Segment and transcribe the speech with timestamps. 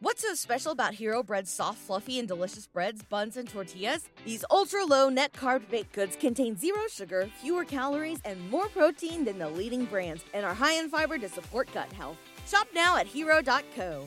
[0.00, 4.08] What's so special about Hero Bread's soft, fluffy, and delicious breads, buns, and tortillas?
[4.24, 9.24] These ultra low net carb baked goods contain zero sugar, fewer calories, and more protein
[9.24, 12.16] than the leading brands, and are high in fiber to support gut health.
[12.46, 14.06] Shop now at hero.co.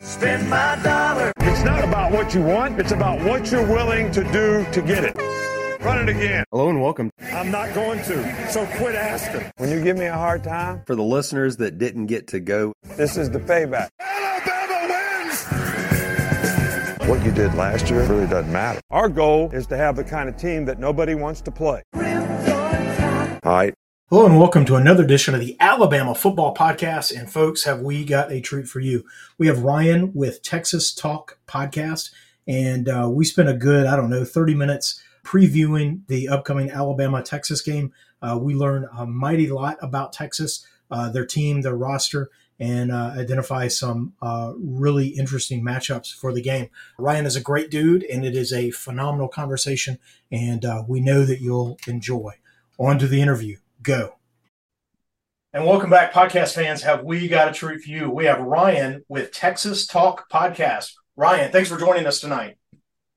[0.00, 1.30] Spend my dollar.
[1.40, 5.04] It's not about what you want, it's about what you're willing to do to get
[5.04, 5.25] it.
[5.86, 6.44] Run it again.
[6.50, 7.12] Hello and welcome.
[7.32, 9.52] I'm not going to, so quit asking.
[9.58, 12.72] When you give me a hard time, For the listeners that didn't get to go,
[12.96, 13.90] this is the payback.
[14.00, 15.28] Alabama
[16.98, 17.08] wins!
[17.08, 18.80] What you did last year really doesn't matter.
[18.90, 21.84] Our goal is to have the kind of team that nobody wants to play.
[21.94, 22.02] All
[23.44, 23.72] right.
[24.10, 27.16] Hello and welcome to another edition of the Alabama Football Podcast.
[27.16, 29.04] And folks, have we got a treat for you?
[29.38, 32.10] We have Ryan with Texas Talk Podcast,
[32.44, 37.22] and uh, we spent a good, I don't know, 30 minutes previewing the upcoming Alabama
[37.22, 37.92] Texas game.
[38.22, 43.12] Uh, we learn a mighty lot about Texas, uh, their team, their roster, and uh,
[43.18, 46.70] identify some uh, really interesting matchups for the game.
[46.96, 49.98] Ryan is a great dude, and it is a phenomenal conversation,
[50.30, 52.34] and uh, we know that you'll enjoy.
[52.78, 53.56] On to the interview.
[53.82, 54.16] Go.
[55.52, 56.82] And welcome back, podcast fans.
[56.82, 58.10] Have we got a treat for you?
[58.10, 60.92] We have Ryan with Texas Talk Podcast.
[61.16, 62.58] Ryan, thanks for joining us tonight.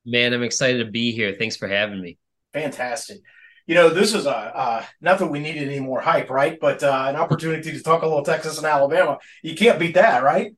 [0.09, 1.35] Man, I'm excited to be here.
[1.37, 2.17] Thanks for having me.
[2.53, 3.19] Fantastic.
[3.67, 6.59] You know, this is a uh, not that we needed any more hype, right?
[6.59, 9.19] But uh, an opportunity to talk a little Texas and Alabama.
[9.43, 10.53] You can't beat that, right?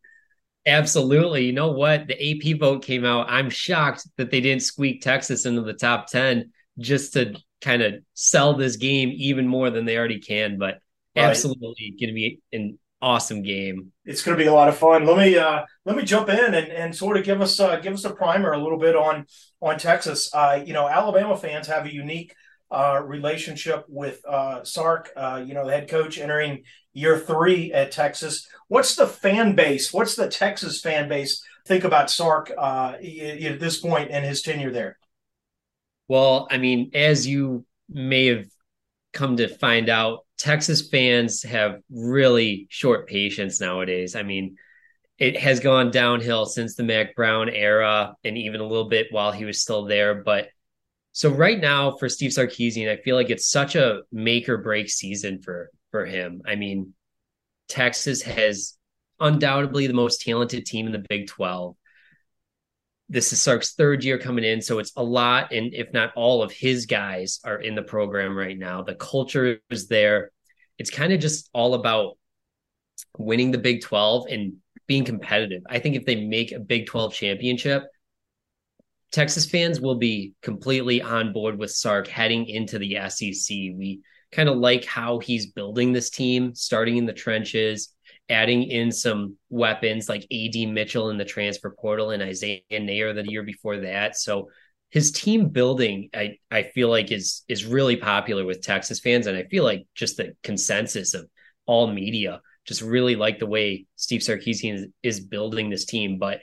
[0.66, 1.46] Absolutely.
[1.46, 2.08] You know what?
[2.08, 2.16] The
[2.54, 3.26] AP vote came out.
[3.30, 7.96] I'm shocked that they didn't squeak Texas into the top 10 just to kind of
[8.14, 10.58] sell this game even more than they already can.
[10.58, 10.80] But
[11.16, 11.26] Right.
[11.26, 13.92] absolutely going to be an awesome game.
[14.06, 15.06] It's going to be a lot of fun.
[15.06, 17.94] Let me uh, let me jump in and, and sort of give us uh, give
[17.94, 19.26] us a primer a little bit on
[19.62, 20.34] on Texas.
[20.34, 22.36] Uh, you know, Alabama fans have a unique
[22.72, 25.12] uh, relationship with uh, Sark.
[25.16, 26.64] Uh, you know, the head coach entering
[26.94, 28.48] year three at Texas.
[28.68, 29.94] What's the fan base?
[29.94, 34.72] What's the Texas fan base think about Sark uh, at this point in his tenure
[34.72, 34.98] there?
[36.08, 38.46] Well, I mean, as you may have
[39.14, 44.16] come to find out, Texas fans have really short patience nowadays.
[44.16, 44.58] I mean,
[45.20, 49.32] it has gone downhill since the Mack Brown era and even a little bit while
[49.32, 50.24] he was still there.
[50.24, 50.50] But
[51.12, 54.90] so right now for Steve Sarkisian, I feel like it's such a make or break
[54.90, 56.42] season for for him.
[56.44, 56.96] I mean,
[57.68, 58.78] Texas has
[59.20, 61.76] undoubtedly the most talented team in the Big 12
[63.12, 66.42] this is Sark's third year coming in, so it's a lot, and if not all
[66.42, 68.84] of his guys are in the program right now.
[68.84, 70.32] The culture is there.
[70.78, 72.18] It's kind of just all about
[73.18, 74.54] winning the Big 12 and
[74.88, 75.62] being competitive.
[75.70, 77.84] I think if they make a Big 12 championship,
[79.12, 83.50] Texas fans will be completely on board with Sark heading into the SEC.
[83.50, 84.00] We
[84.32, 87.94] kind of like how he's building this team, starting in the trenches,
[88.30, 93.30] adding in some weapons like AD Mitchell in the transfer portal and Isaiah Neyor the
[93.30, 94.18] year before that.
[94.18, 94.50] So
[94.90, 99.28] his team building, I, I feel like is is really popular with Texas fans.
[99.28, 101.28] And I feel like just the consensus of
[101.66, 106.42] all media just really like the way Steve Sarkisian is, is building this team, but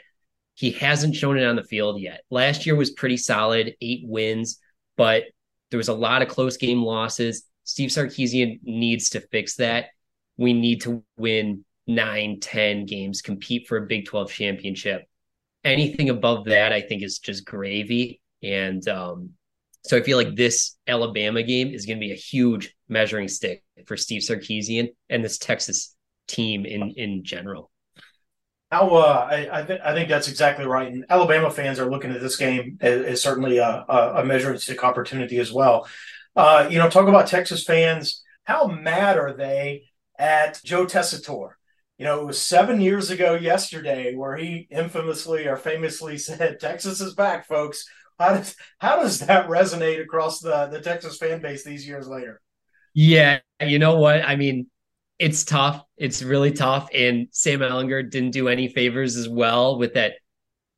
[0.54, 2.22] he hasn't shown it on the field yet.
[2.30, 4.58] Last year was pretty solid, eight wins,
[4.96, 5.24] but
[5.70, 7.44] there was a lot of close game losses.
[7.64, 9.86] Steve Sarkisian needs to fix that.
[10.36, 15.08] We need to win nine, 10 games, compete for a Big 12 championship.
[15.64, 18.20] Anything above that, I think, is just gravy.
[18.42, 19.30] And um,
[19.84, 23.64] so I feel like this Alabama game is going to be a huge measuring stick
[23.86, 25.96] for Steve Sarkisian and this Texas
[26.28, 27.70] team in in general.
[28.70, 30.92] How uh, I I, th- I think that's exactly right.
[30.92, 34.84] And Alabama fans are looking at this game as, as certainly a, a, measuring stick
[34.84, 35.88] opportunity as well.
[36.36, 38.22] Uh, you know, talk about Texas fans.
[38.44, 39.84] How mad are they
[40.18, 41.52] at Joe Tessitore?
[41.98, 47.00] You know, it was seven years ago yesterday where he infamously or famously said, "Texas
[47.00, 47.84] is back, folks."
[48.18, 52.40] How does how does that resonate across the the Texas fan base these years later?
[52.94, 54.22] Yeah, you know what?
[54.24, 54.66] I mean,
[55.18, 55.82] it's tough.
[55.96, 56.88] It's really tough.
[56.94, 60.14] And Sam Ehlinger didn't do any favors as well with that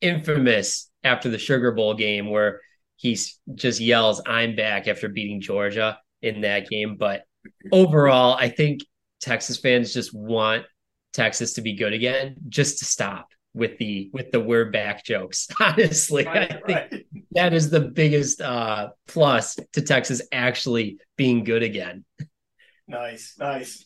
[0.01, 2.61] infamous after the Sugar Bowl game where
[2.95, 3.17] he
[3.55, 6.97] just yells, I'm back after beating Georgia in that game.
[6.97, 7.23] But
[7.71, 8.81] overall, I think
[9.19, 10.65] Texas fans just want
[11.13, 15.47] Texas to be good again, just to stop with the with the we're back jokes.
[15.59, 17.05] Honestly, Right, I think right.
[17.31, 22.05] that is the biggest uh plus to Texas actually being good again.
[22.87, 23.85] Nice, nice.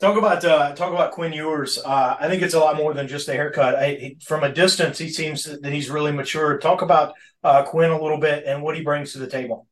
[0.00, 1.78] Talk about uh, talk about Quinn Ewers.
[1.78, 3.76] Uh, I think it's a lot more than just a haircut.
[3.76, 6.60] I, he- from a distance, he seems that he's really matured.
[6.60, 7.14] Talk about
[7.44, 9.66] uh, Quinn a little bit and what he brings to the table.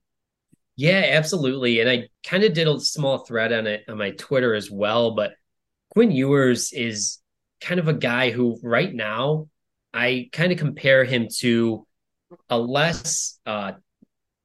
[0.77, 1.81] Yeah, absolutely.
[1.81, 5.13] And I kind of did a small thread on it on my Twitter as well.
[5.15, 5.35] But
[5.95, 7.19] Quinn Ewers is
[7.61, 9.49] kind of a guy who right now
[9.93, 11.87] I kind of compare him to
[12.49, 13.73] a less uh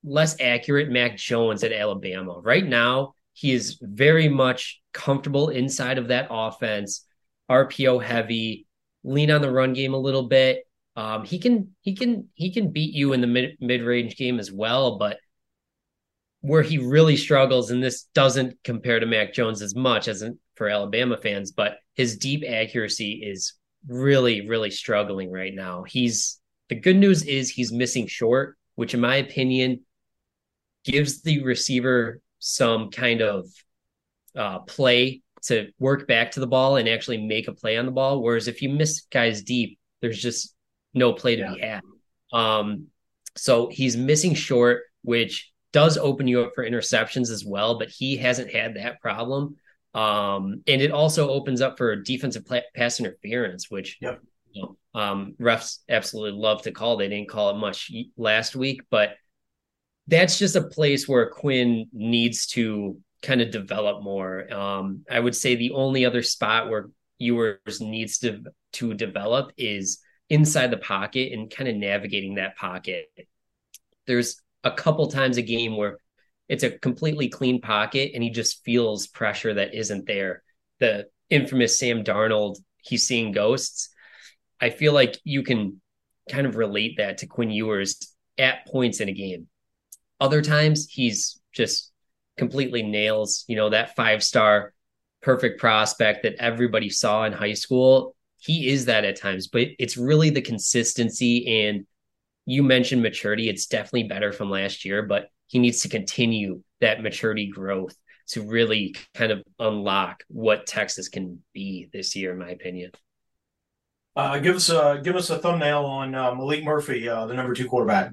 [0.03, 2.39] less accurate Mac Jones at Alabama.
[2.39, 7.05] Right now, he is very much comfortable inside of that offense,
[7.49, 8.67] RPO heavy,
[9.03, 10.63] lean on the run game a little bit.
[10.95, 14.39] Um, he can he can he can beat you in the mid mid range game
[14.39, 15.19] as well, but
[16.41, 20.23] where he really struggles, and this doesn't compare to Mac Jones as much as
[20.55, 23.53] for Alabama fans, but his deep accuracy is
[23.87, 25.83] really really struggling right now.
[25.83, 26.39] He's
[26.69, 29.81] the good news is he's missing short, which in my opinion
[30.83, 33.45] gives the receiver some kind of
[34.35, 37.91] uh, play to work back to the ball and actually make a play on the
[37.91, 38.21] ball.
[38.21, 40.53] Whereas if you miss guys deep, there's just
[40.93, 41.53] no play to yeah.
[41.53, 41.81] be had.
[42.33, 42.87] Um,
[43.35, 48.17] so he's missing short, which does open you up for interceptions as well, but he
[48.17, 49.57] hasn't had that problem.
[49.93, 52.45] Um, and it also opens up for defensive
[52.75, 54.19] pass interference, which yep.
[54.51, 56.97] you know, um, refs absolutely love to call.
[56.97, 59.17] They didn't call it much last week, but
[60.07, 64.51] that's just a place where Quinn needs to kind of develop more.
[64.51, 66.89] Um, I would say the only other spot where
[67.19, 73.09] Ewers needs to to develop is inside the pocket and kind of navigating that pocket.
[74.07, 75.97] There's a couple times a game where
[76.49, 80.43] it's a completely clean pocket and he just feels pressure that isn't there.
[80.79, 83.89] The infamous Sam Darnold, he's seeing ghosts.
[84.61, 85.81] I feel like you can
[86.29, 89.47] kind of relate that to Quinn Ewers at points in a game.
[90.19, 91.91] Other times he's just
[92.37, 94.73] completely nails, you know, that five star
[95.21, 98.15] perfect prospect that everybody saw in high school.
[98.39, 101.65] He is that at times, but it's really the consistency.
[101.65, 101.85] And
[102.47, 103.47] you mentioned maturity.
[103.49, 107.95] It's definitely better from last year, but he needs to continue that maturity growth
[108.29, 112.91] to really kind of unlock what Texas can be this year, in my opinion.
[114.15, 117.53] Uh, give us a give us a thumbnail on uh, Maalik Murphy, uh, the number
[117.53, 118.11] two quarterback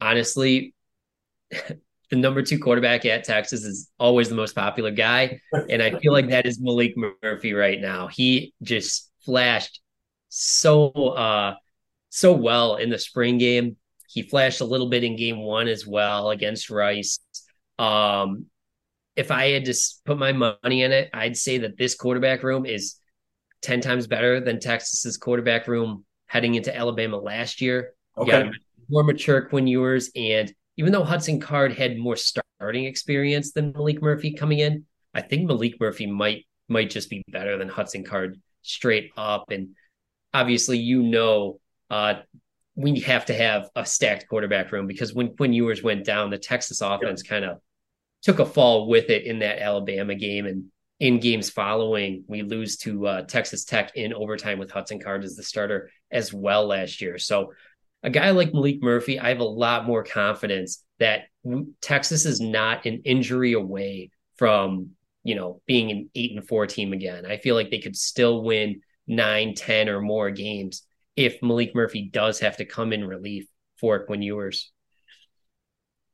[0.00, 0.74] honestly,
[1.50, 5.40] the number two quarterback at Texas is always the most popular guy.
[5.68, 8.08] And I feel like that is Maalik Murphy right now.
[8.08, 9.80] He just flashed
[10.30, 11.54] so uh
[12.10, 13.76] so well in the spring game.
[14.08, 17.20] He flashed a little bit in game one as well against Rice.
[17.78, 18.46] Um
[19.16, 19.74] if I had to
[20.04, 23.00] put my money in it, I'd say that this quarterback room is
[23.62, 27.94] 10 times better than Texas's quarterback room heading into Alabama last year.
[28.16, 28.50] Okay
[28.88, 30.10] more mature Quinn Ewers.
[30.16, 34.84] And even though Hudson Card had more starting experience than Maalik Murphy coming in,
[35.14, 39.50] I think Maalik Murphy might might just be better than Hudson Card straight up.
[39.50, 39.70] And
[40.34, 42.14] obviously, you know, uh,
[42.78, 46.38] we have to have a stacked quarterback room because when Quinn Ewers went down, the
[46.38, 47.58] Texas offense kind of
[48.22, 50.46] took a fall with it in that Alabama game.
[50.46, 50.66] And
[51.00, 55.34] in games following, we lose to uh, Texas Tech in overtime with Hudson Card as
[55.34, 57.18] the starter as well last year.
[57.18, 57.52] So
[58.02, 61.24] a guy like Maalik Murphy, I have a lot more confidence that
[61.80, 64.90] Texas is not an injury away from,
[65.24, 67.26] you know, being an eight and four team again.
[67.26, 70.82] I feel like they could still win nine, 10 or more games
[71.18, 73.46] if Maalik Murphy does have to come in relief
[73.80, 74.70] for Quinn Ewers.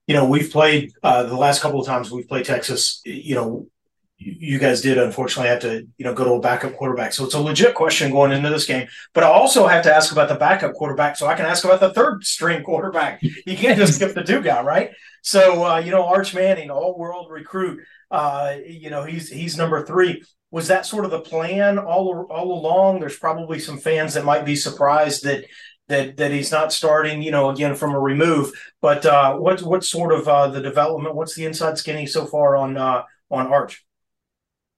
[0.06, 3.68] You know, we've played uh, the last couple of times we've played Texas, you know,
[4.16, 7.12] you guys did unfortunately have to you know go to a backup quarterback.
[7.12, 8.86] So it's a legit question going into this game.
[9.12, 11.80] But i also have to ask about the backup quarterback so i can ask about
[11.80, 13.20] the third string quarterback.
[13.22, 14.90] You can't just skip the two guy right?
[15.22, 17.80] So uh, you know arch manning all world recruit.
[18.10, 20.22] Uh, you know he's he's number three
[20.54, 24.44] was that sort of the plan all all along there's probably some fans that might
[24.44, 25.44] be surprised that
[25.88, 28.52] that that he's not starting, you know, again from a remove.
[28.80, 31.16] But uh, what's what's sort of uh, the development?
[31.16, 33.84] What's the inside skinny so far on uh, on Arch?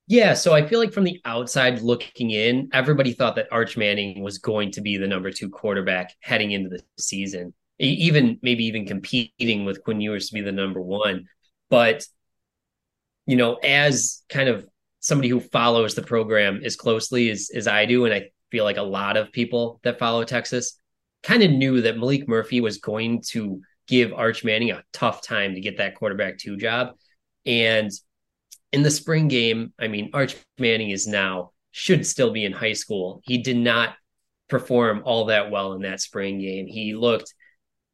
[0.09, 4.23] Yeah, so I feel like from the outside looking in, everybody thought that Arch Manning
[4.23, 8.87] was going to be the number two quarterback heading into the season, even maybe even
[8.87, 11.26] competing with Quinn Ewers to be the number one.
[11.68, 12.06] But,
[13.26, 14.66] you know, as kind of
[15.07, 18.77] somebody who follows the program as closely as, as I do, and I feel like
[18.77, 20.81] a lot of people that follow Texas
[21.23, 25.55] kind of knew that Maalik Murphy was going to give Arch Manning a tough time
[25.55, 26.97] to get that quarterback two job.
[27.45, 27.89] And
[28.73, 32.73] in the spring game, I mean, Arch Manning is now should still be in high
[32.73, 33.21] school.
[33.25, 33.95] He did not
[34.49, 36.67] perform all that well in that spring game.
[36.67, 37.33] He looked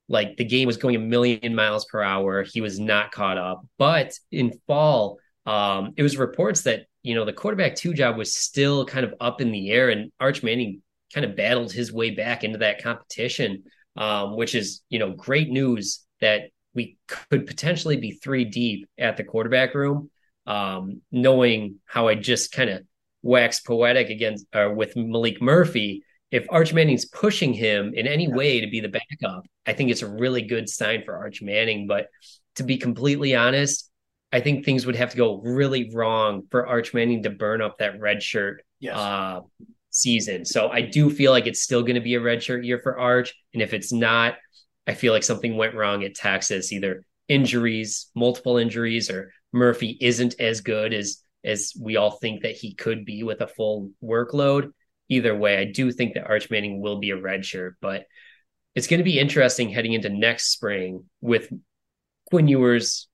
[0.09, 2.43] like the game was going a million miles per hour.
[2.43, 3.67] He was not caught up.
[3.77, 8.35] But in fall, um, it was reports that you know the quarterback two job was
[8.35, 10.83] still kind of up in the air, and Arch Manning
[11.13, 13.65] kind of battled his way back into that competition,
[13.97, 19.17] um, which is you know great news that we could potentially be three deep at
[19.17, 20.11] the quarterback room
[20.47, 22.83] um, knowing how I just kind of
[23.23, 28.29] wax poetic against or uh, with Maalik Murphy, if Arch Manning's pushing him in any
[28.29, 31.87] way to be the backup, I think it's a really good sign for Arch Manning.
[31.87, 32.09] But
[32.57, 33.91] to be completely honest,
[34.33, 37.79] I think things would have to go really wrong for Arch Manning to burn up
[37.79, 38.97] that red shirt yes.
[38.97, 39.41] uh,
[39.91, 40.45] season.
[40.45, 42.99] So I do feel like it's still going to be a red shirt year for
[42.99, 43.35] Arch.
[43.53, 44.37] And if it's not,
[44.87, 50.35] I feel like something went wrong at Texas, either injuries, multiple injuries, or Murphy isn't
[50.41, 54.73] as good as as we all think that he could be with a full workload.
[55.09, 58.07] Either way, I do think that Arch Manning will be a red shirt, but
[58.75, 61.53] it's going to be interesting heading into next spring with
[62.31, 63.09] Quinn Ewers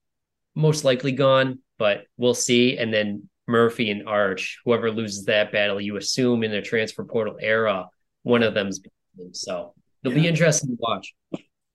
[0.59, 2.77] most likely gone, but we'll see.
[2.77, 7.37] And then Murphy and Arch, whoever loses that battle, you assume in the transfer portal
[7.41, 7.87] era,
[8.23, 8.81] one of them's
[9.31, 9.73] so
[10.03, 10.23] it'll yeah.
[10.23, 11.13] be interesting to watch.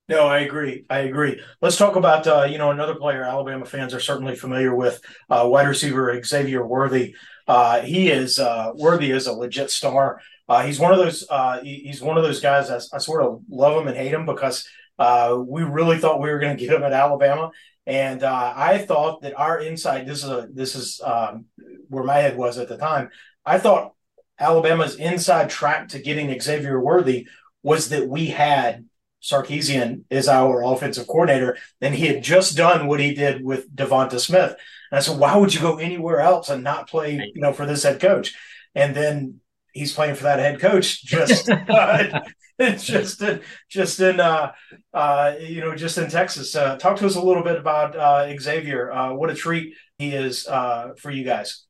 [0.07, 0.85] No, I agree.
[0.89, 1.41] I agree.
[1.61, 5.47] Let's talk about uh, you know another player Alabama fans are certainly familiar with, uh,
[5.47, 7.15] wide receiver Xavier Worthy.
[7.47, 10.21] Uh, he is uh, Worthy is a legit star.
[10.47, 11.25] Uh, he's one of those.
[11.27, 12.69] Uh, he, he's one of those guys.
[12.69, 14.67] I, I, sort of love him and hate him because
[14.99, 17.49] we really thought we were going to get him at Alabama,
[17.85, 21.45] and uh, I thought that our inside this is a this is um,
[21.89, 23.09] where my head was at the time.
[23.45, 23.93] I thought
[24.39, 27.27] Alabama's inside track to getting Xavier Worthy
[27.63, 28.85] was that we had
[29.21, 34.19] Sarkisian as our offensive coordinator, and he had just done what he did with Devonta
[34.19, 34.55] Smith.
[34.91, 37.65] And I said, why would you go anywhere else and not play, you know, for
[37.65, 38.35] this head coach?
[38.75, 39.39] And then
[39.73, 42.21] he's playing for that head coach just uh,
[42.77, 44.51] just in, just in uh,
[44.93, 46.55] uh, you know just in Texas.
[46.55, 48.91] Uh, talk to us a little bit about uh, Xavier.
[48.91, 51.65] Uh, what a treat he is uh, for you guys.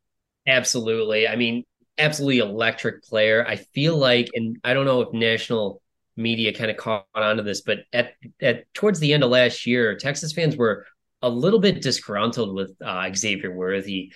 [0.48, 1.28] Absolutely.
[1.28, 1.64] I mean,
[1.98, 3.44] absolutely electric player.
[3.48, 5.82] I feel like, and I don't know if national
[6.16, 9.66] media kind of caught on to this, but at at towards the end of last
[9.66, 10.86] year, Texas fans were
[11.24, 12.76] a little bit disgruntled with
[13.16, 14.14] Xavier Worthy.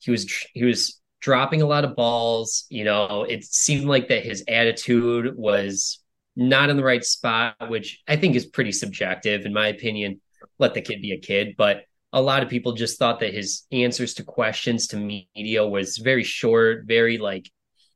[0.00, 2.64] He was he was dropping a lot of balls.
[2.70, 6.00] You know, it seemed like that his attitude was
[6.38, 10.20] not in the right spot, which I think is pretty subjective, in my opinion.
[10.60, 13.64] Let the kid be a kid, but a lot of people just thought that his
[13.72, 17.50] answers to questions to media was very short, very like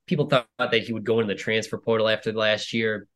[0.07, 3.07] people thought that he would go into the transfer portal after last year.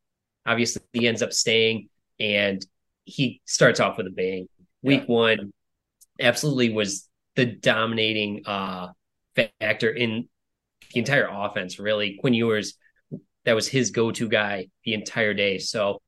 [0.47, 1.89] Obviously, he ends up staying
[2.21, 2.65] and
[3.05, 4.49] he starts off with a bang.
[4.83, 5.15] Week yeah.
[5.15, 5.53] one
[6.21, 8.89] absolutely was the dominating uh
[9.61, 10.29] factor in
[10.93, 12.17] the entire offense, really.
[12.21, 12.75] Quinn Ewers
[13.47, 15.59] that was his go-to guy the entire day.
[15.59, 16.03] So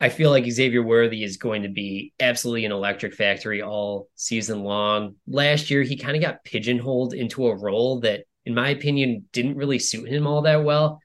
[0.00, 4.64] I feel like Xavier Worthy is going to be absolutely an electric factory all season
[4.64, 5.14] long.
[5.26, 9.56] Last year, he kind of got pigeonholed into a role that, in my opinion, didn't
[9.56, 11.00] really suit him all that well.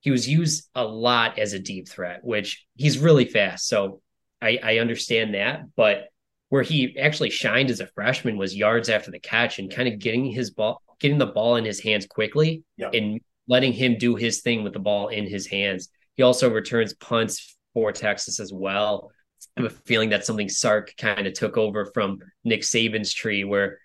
[0.00, 3.68] He was used a lot as a deep threat, which he's really fast.
[3.68, 4.02] So
[4.42, 5.62] I, I understand that.
[5.74, 6.08] But
[6.48, 10.00] where he actually shined as a freshman was yards after the catch and kind of
[10.00, 12.92] getting his ball, getting the ball in his hands quickly yep.
[12.92, 15.88] and letting him do his thing with the ball in his hands.
[16.14, 19.10] He also returns punts for Texas as well.
[19.56, 23.44] I have a feeling that's something Sark kind of took over from Nick Saban's tree,
[23.44, 23.78] where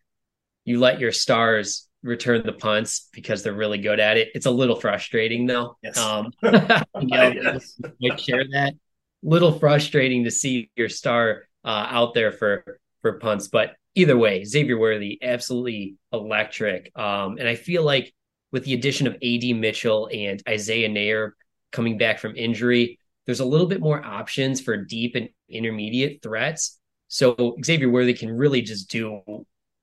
[0.66, 4.30] you let your stars return the punts because they're really good at it.
[4.36, 5.78] It's a little frustrating though.
[5.82, 5.98] Yes.
[5.98, 7.60] Um, you know,
[8.00, 8.22] yes.
[8.22, 8.74] share that.
[9.24, 14.44] Little frustrating to see your star uh, out there for for punts, but either way,
[14.44, 16.92] Xavier Worthy absolutely electric.
[16.98, 18.14] Um, and I feel like
[18.52, 21.32] with the addition of AD Mitchell and Isaiah Neyor
[21.72, 26.80] coming back from injury, there's a little bit more options for deep and intermediate threats.
[27.10, 29.22] So Xavier Worthy can really just do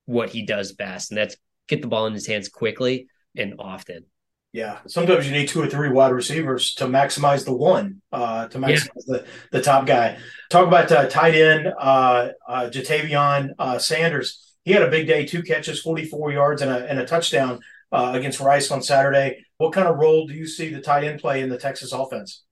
[0.06, 1.36] what he does best, and that's
[1.68, 4.04] get the ball in his hands quickly and often.
[4.52, 8.58] Yeah, sometimes you need two or three wide receivers to maximize the one, uh, to
[8.58, 9.18] maximize yeah.
[9.18, 10.16] the, the top guy.
[10.48, 14.54] Talk about uh, tight end uh, uh, Ja'Tavion uh, Sanders.
[14.64, 17.60] He had a big day, two catches, 44 yards, and a, and a touchdown
[17.92, 19.44] uh, against Rice on Saturday.
[19.58, 22.42] What kind of role do you see the tight end play in the Texas offense?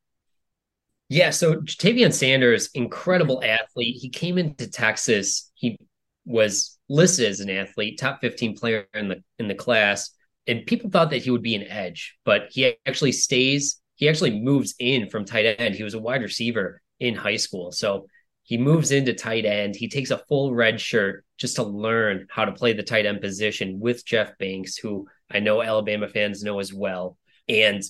[1.09, 3.97] Yeah, so Tavian Sanders, incredible athlete.
[4.01, 5.51] He came into Texas.
[5.55, 5.79] He
[6.25, 10.11] was listed as an athlete, top 15 player in the in the class,
[10.47, 13.81] and people thought that he would be an edge, but he actually stays.
[13.97, 15.75] He actually moves in from tight end.
[15.75, 18.07] He was a wide receiver in high school, so
[18.45, 19.77] he moves into tight end.
[19.77, 23.21] He takes a full red shirt just to learn how to play the tight end
[23.21, 27.17] position with Jeff Banks, who I know Alabama fans know as well.
[27.49, 27.83] And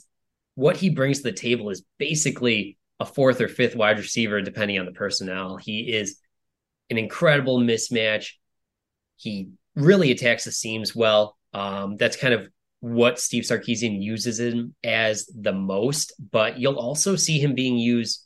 [0.55, 4.79] what he brings to the table is basically a fourth or fifth wide receiver, depending
[4.79, 5.57] on the personnel.
[5.57, 6.19] He is
[6.91, 8.33] an incredible mismatch.
[9.17, 11.37] He really attacks the seams well.
[11.53, 12.49] Um, that's kind of
[12.81, 18.25] what Steve Sarkisian uses him as the most, but you'll also see him being used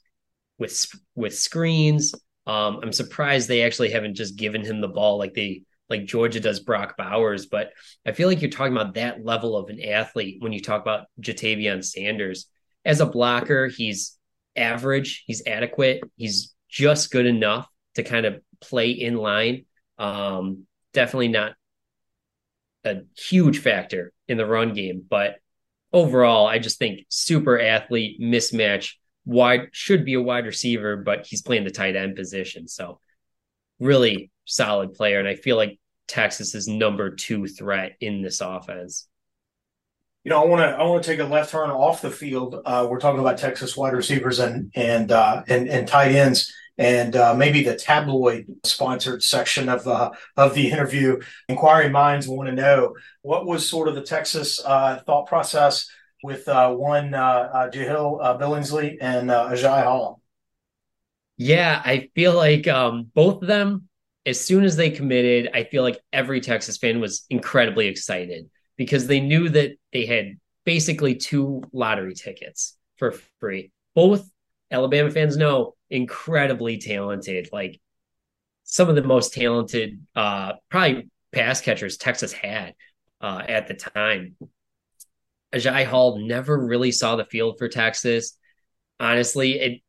[0.58, 2.14] with with screens.
[2.46, 6.40] Um, I'm surprised they actually haven't just given him the ball like they like Georgia
[6.40, 7.70] does Brock Bowers, but
[8.04, 11.06] I feel like you're talking about that level of an athlete when you talk about
[11.20, 12.46] Ja'Tavion Sanders.
[12.84, 14.16] As a blocker, he's
[14.56, 19.64] average, he's adequate, he's just good enough to kind of play in line.
[19.98, 21.52] Um, definitely not
[22.84, 25.36] a huge factor in the run game, but
[25.92, 28.94] overall, I just think super athlete mismatch.
[29.24, 32.68] Wide should be a wide receiver, but he's playing the tight end position.
[32.68, 33.00] So
[33.80, 35.18] really solid player.
[35.18, 39.08] And I feel like Texas is number two threat in this offense.
[40.24, 42.60] You know, I want to I want to take a left turn off the field.
[42.64, 47.16] Uh, we're talking about Texas wide receivers and and uh, and, and tight ends and
[47.16, 51.20] uh, maybe the tabloid sponsored section of the of the interview.
[51.48, 55.88] Inquiring minds want to know what was sort of the Texas uh, thought process
[56.22, 60.20] with uh, one uh, uh, Jahleel uh, Billingsley and uh, Agiye Hall.
[61.36, 63.88] Yeah, I feel like um, both of them,
[64.26, 69.06] as soon as they committed, I feel like every Texas fan was incredibly excited because
[69.06, 73.70] they knew that they had basically two lottery tickets for free.
[73.94, 74.28] Both
[74.70, 77.80] Alabama fans know incredibly talented, like
[78.64, 82.74] some of the most talented, uh, probably pass catchers Texas had
[83.20, 84.36] uh, at the time.
[85.54, 88.36] Agiye Hall never really saw the field for Texas.
[88.98, 89.82] Honestly, it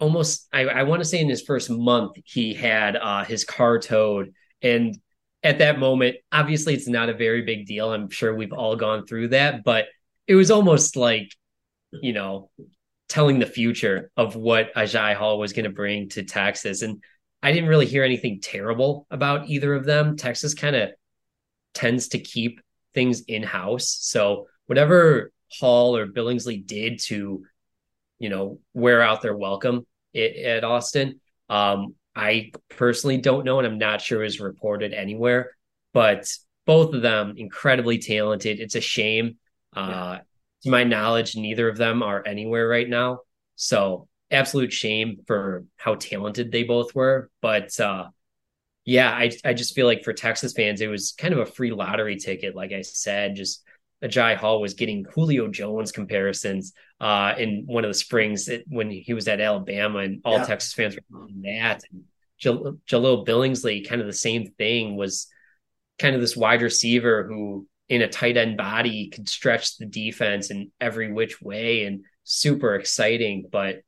[0.00, 3.78] almost I, I want to say in his first month he had uh, his car
[3.78, 4.98] towed, and
[5.42, 7.92] at that moment, obviously it's not a very big deal.
[7.92, 9.86] I'm sure we've all gone through that, but
[10.26, 11.32] it was almost like
[12.02, 12.50] you know
[13.08, 16.82] telling the future of what Agiye Hall was going to bring to Texas.
[16.82, 17.02] And
[17.42, 20.16] I didn't really hear anything terrible about either of them.
[20.16, 20.90] Texas kind of
[21.74, 22.60] tends to keep
[22.94, 23.96] things in house.
[24.00, 27.44] So whatever Hall or Billingsley did to,
[28.18, 33.78] you know, wear out their welcome at Austin, um, I personally don't know, and I'm
[33.78, 35.52] not sure is reported anywhere.
[35.92, 36.28] But
[36.66, 38.60] both of them incredibly talented.
[38.60, 39.36] It's a shame.
[39.74, 40.18] Uh,
[40.64, 43.20] to my knowledge, neither of them are anywhere right now.
[43.56, 47.30] So absolute shame for how talented they both were.
[47.40, 48.08] But uh,
[48.84, 51.70] yeah, I I just feel like for Texas fans, it was kind of a free
[51.70, 52.56] lottery ticket.
[52.56, 53.62] Like I said, just
[54.02, 59.14] Agiye Hall was getting Julio Jones comparisons uh, in one of the springs when he
[59.14, 60.44] was at Alabama, and all yeah.
[60.44, 61.82] Texas fans were on that.
[61.90, 62.04] And
[62.38, 65.28] Jal- Jahleel Billingsley, kind of the same thing, was
[65.98, 70.50] kind of this wide receiver who in a tight end body could stretch the defense
[70.50, 73.48] in every which way and super exciting.
[73.50, 73.82] But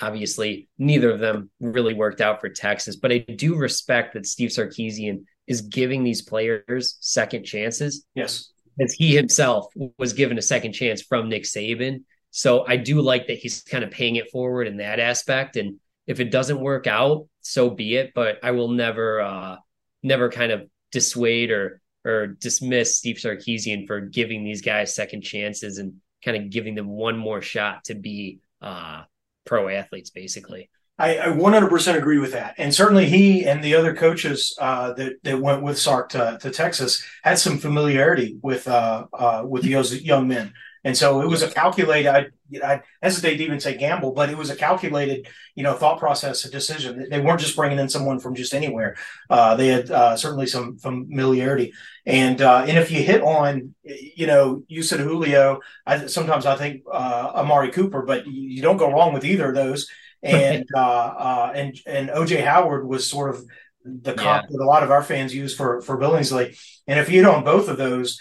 [0.00, 2.96] obviously, neither of them really worked out for Texas.
[2.96, 8.04] But I do respect that Steve Sarkisian is giving these players second chances.
[8.14, 8.50] Yes.
[8.80, 9.66] As he himself
[9.98, 12.04] was given a second chance from Nick Saban.
[12.32, 15.56] So I do like that he's kind of paying it forward in that aspect.
[15.56, 18.12] And if it doesn't work out, so be it.
[18.14, 19.56] But I will never, uh,
[20.02, 25.78] never kind of dissuade or or dismiss Steve Sarkisian for giving these guys second chances
[25.78, 29.02] and kind of giving them one more shot to be uh,
[29.44, 30.68] pro athletes, basically.
[30.98, 32.54] I, I 100% agree with that.
[32.58, 36.50] And certainly he and the other coaches uh, that, that went with Sark to, to
[36.50, 40.52] Texas had some familiarity with uh, uh, with those young men.
[40.84, 42.26] And so it was a calculated, I,
[42.64, 46.44] I hesitate to even say gamble, but it was a calculated, you know, thought process,
[46.44, 47.06] a decision.
[47.08, 48.96] They weren't just bringing in someone from just anywhere.
[49.30, 51.72] Uh, they had uh, certainly some familiarity.
[52.04, 56.56] And uh, and if you hit on, you know, you said Julio, I, sometimes I
[56.56, 59.88] think uh, Amari Cooper, but you don't go wrong with either of those.
[60.22, 63.44] And uh, uh, and and OJ Howard was sort of
[63.84, 64.56] the comp yeah.
[64.56, 66.58] that a lot of our fans use for for Billingsley.
[66.86, 68.20] And if you hit on both of those,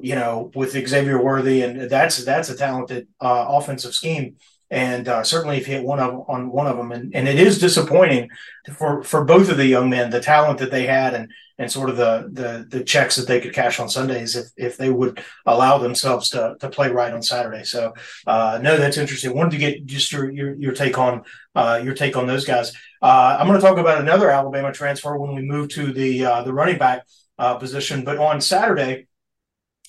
[0.00, 4.36] you know, with Xavier Worthy, and that's that's a talented uh, offensive scheme.
[4.70, 7.38] And uh, certainly, if you hit one of on one of them, and, and it
[7.38, 8.30] is disappointing
[8.74, 11.90] for for both of the young men, the talent that they had, and and sort
[11.90, 15.22] of the the the checks that they could cash on Sundays if if they would
[15.44, 17.64] allow themselves to to play right on Saturday.
[17.64, 17.92] So,
[18.26, 19.36] uh, no, that's interesting.
[19.36, 21.24] Wanted to get just your your, your take on
[21.54, 22.72] uh, your take on those guys.
[23.02, 26.42] Uh, I'm going to talk about another Alabama transfer when we move to the uh,
[26.44, 27.04] the running back
[27.38, 29.06] uh, position, but on Saturday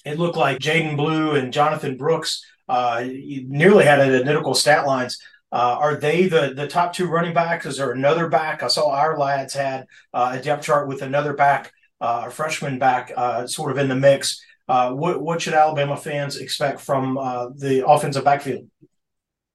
[0.05, 5.19] it looked like Jaydon Blue and Jonathan Brooks uh, nearly had identical stat lines.
[5.51, 7.65] Uh, are they the the top two running backs?
[7.65, 8.63] Is there another back?
[8.63, 13.11] I saw Ourlads had uh, a depth chart with another back, uh, a freshman back,
[13.15, 14.43] uh, sort of in the mix.
[14.67, 17.15] Uh, what what should Alabama fans expect from
[17.57, 18.67] the offensive backfield?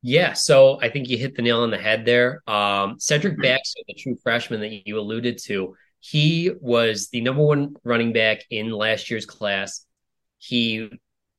[0.02, 2.42] Yeah, so I think you hit the nail on the head there.
[2.46, 7.74] Um, Cedric Baxter, the true freshman that you alluded to, he was the number one
[7.82, 9.84] running back in last year's class.
[10.38, 10.90] He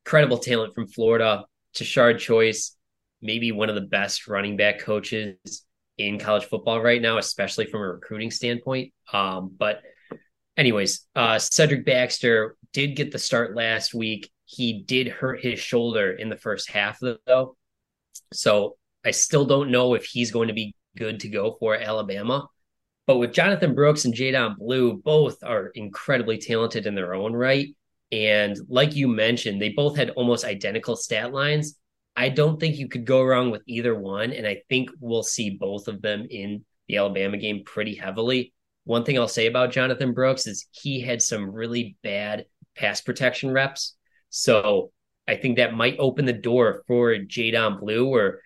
[0.04, 2.76] incredible talent from Florida, Tashard Choice,
[3.22, 5.64] maybe one of the best running back coaches
[5.98, 8.92] in college football right now, especially from a recruiting standpoint.
[9.12, 9.82] Um, but
[10.56, 14.30] anyways, uh, Cedric Baxter did get the start last week.
[14.44, 17.56] He did hurt his shoulder in the first half, though.
[18.32, 22.48] So I still don't know if he's going to be good to go for Alabama.
[23.06, 27.68] But with Jonathan Brooks and Jaydon Blue, both are incredibly talented in their own right.
[28.12, 31.76] And like you mentioned, they both had almost identical stat lines.
[32.16, 34.32] I don't think you could go wrong with either one.
[34.32, 38.52] And I think we'll see both of them in the Alabama game pretty heavily.
[38.84, 42.46] One thing I'll say about Jonathan Brooks is he had some really bad
[42.76, 43.96] pass protection reps.
[44.30, 44.90] So
[45.28, 48.40] I think that might open the door for Jaydon Blue, or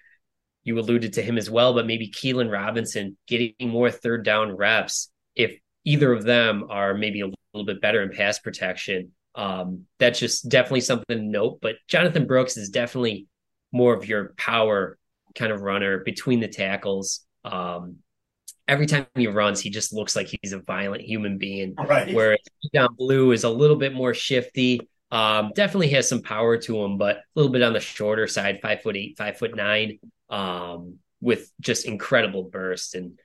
[0.65, 5.11] you alluded to him as well, but maybe Keilan Robinson getting more third down reps.
[5.35, 10.19] If either of them are maybe a little bit better in pass protection, um, that's
[10.19, 11.59] just definitely something to note.
[11.61, 13.27] But Jonathan Brooks is definitely
[13.73, 14.99] more of your power
[15.35, 17.21] kind of runner between the tackles.
[17.45, 17.97] Um,
[18.69, 21.75] every time he runs, he just looks like he's a violent human being.
[21.75, 22.15] Right.
[22.15, 22.39] Whereas
[22.73, 24.89] Down Blue is a little bit more shifty.
[25.11, 28.61] Um, definitely has some power to him, but a little bit on the shorter side,
[28.63, 32.95] five foot eight, five foot nine, um, with just incredible burst.
[32.95, 33.19] And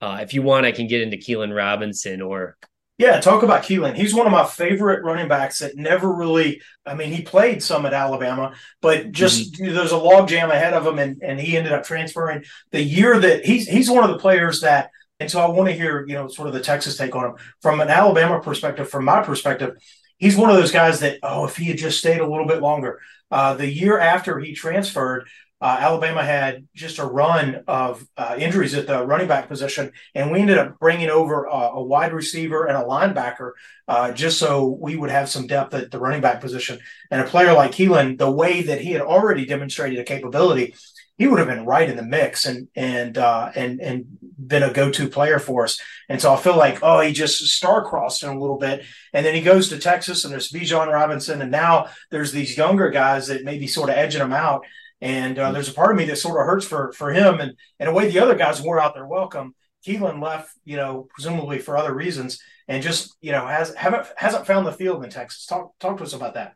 [0.00, 2.56] uh, if you want, I can get into Keilan Robinson or
[3.00, 3.96] yeah, talk about Keilan.
[3.96, 7.86] He's one of my favorite running backs that never really, I mean, he played some
[7.86, 9.74] at Alabama, but just mm-hmm.
[9.74, 13.18] there's a log jam ahead of him and, and he ended up transferring the year
[13.18, 16.12] that he's, he's one of the players that, and so I want to hear, you
[16.12, 19.78] know, sort of the Texas take on him from an Alabama perspective, from my perspective,
[20.18, 22.60] he's one of those guys that, oh, if he had just stayed a little bit
[22.60, 25.26] longer, uh, the year after he transferred,
[25.60, 30.30] uh, Alabama had just a run of uh, injuries at the running back position, and
[30.30, 33.52] we ended up bringing over uh, a wide receiver and a linebacker
[33.86, 36.78] uh, just so we would have some depth at the running back position.
[37.10, 40.74] And a player like Keilan, the way that he had already demonstrated a capability,
[41.18, 44.06] he would have been right in the mix and and uh, and and
[44.38, 45.78] been a go-to player for us.
[46.08, 49.34] And so I feel like, oh, he just star-crossed him a little bit, and then
[49.34, 53.44] he goes to Texas, and there's Bijan Robinson, and now there's these younger guys that
[53.44, 54.64] maybe sort of edging him out.
[55.00, 57.40] And uh, there's a part of me that sort of hurts for for him.
[57.40, 59.54] And in a way, the other guys wore out their welcome.
[59.86, 64.46] Keilan left, you know, presumably for other reasons, and just you know has haven't hasn't
[64.46, 65.46] found the field in Texas.
[65.46, 66.54] Talk talk to us about that.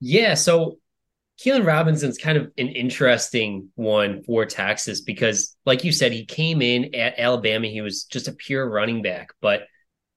[0.00, 0.78] Yeah, so
[1.40, 6.60] Keilan Robinson's kind of an interesting one for Texas because, like you said, he came
[6.60, 7.68] in at Alabama.
[7.68, 9.66] He was just a pure running back, but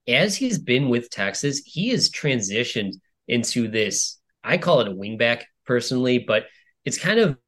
[0.06, 2.94] as he's been with Texas, he has transitioned
[3.26, 4.20] into this.
[4.42, 6.44] I call it a wingback personally, but
[6.84, 7.38] it's kind of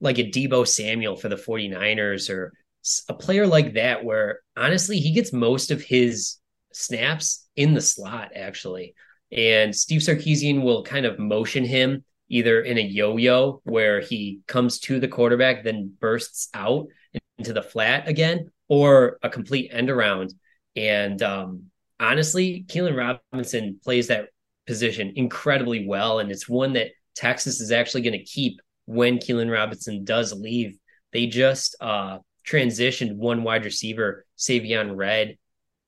[0.00, 2.52] like a Deebo Samuel for the 49ers or
[3.08, 6.36] a player like that, where honestly, he gets most of his
[6.72, 8.94] snaps in the slot, actually.
[9.32, 14.40] And Steve Sarkisian will kind of motion him either in a yo yo where he
[14.46, 16.86] comes to the quarterback, then bursts out
[17.38, 20.32] into the flat again, or a complete end around.
[20.76, 21.64] And um,
[21.98, 24.28] honestly, Keilan Robinson plays that
[24.66, 26.20] position incredibly well.
[26.20, 30.78] And it's one that Texas is actually going to keep when Keilan Robinson does leave.
[31.12, 35.36] They just uh, transitioned one wide receiver, Savion Red,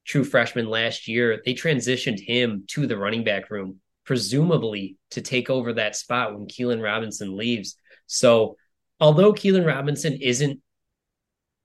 [0.05, 1.41] true freshman last year.
[1.43, 6.47] They transitioned him to the running back room, presumably to take over that spot when
[6.47, 7.77] Keilan Robinson leaves.
[8.07, 8.59] So,
[9.01, 10.61] although Keilan Robinson isn't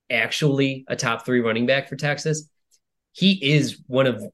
[0.08, 2.48] actually a top three running back for Texas,
[3.12, 4.24] he is one of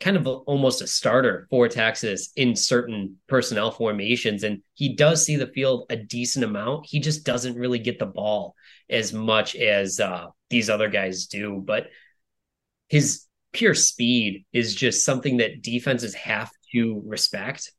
[0.00, 4.44] kind of a, almost a starter for Texas in certain personnel formations.
[4.44, 6.86] And he does see the field a decent amount.
[6.86, 8.54] He just doesn't really get the ball
[8.88, 11.62] as much as uh, these other guys do.
[11.64, 11.88] But
[12.88, 17.72] his pure speed is just something that defenses have to respect.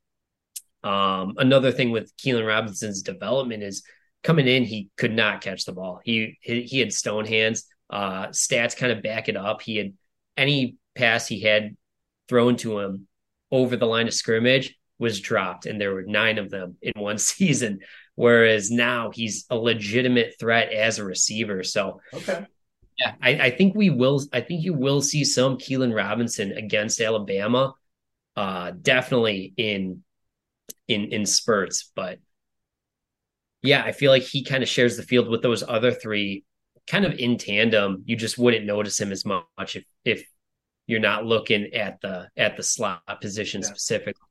[0.83, 3.83] Um, another thing with Keilan Robinson's development is
[4.23, 5.99] coming in, he could not catch the ball.
[6.03, 7.65] He he, he had stone hands.
[7.89, 9.61] Uh, stats kind of back it up.
[9.61, 9.93] He had
[10.37, 11.75] any pass he had
[12.29, 13.07] thrown to him
[13.51, 17.17] over the line of scrimmage was dropped, and there were nine of them in one
[17.17, 17.79] season.
[18.15, 21.63] Whereas now he's a legitimate threat as a receiver.
[21.63, 22.45] So, okay.
[22.97, 24.21] Yeah, I, I think we will.
[24.33, 27.73] I think you will see some Keilan Robinson against Alabama,
[28.35, 30.03] uh, definitely in
[30.89, 31.91] in in spurts.
[31.95, 32.19] But
[33.61, 36.43] yeah, I feel like he kind of shares the field with those other three,
[36.87, 38.03] kind of in tandem.
[38.05, 40.25] You just wouldn't notice him as much if if
[40.89, 43.67] you're not looking at the at the slot position yeah.
[43.67, 44.25] specifically.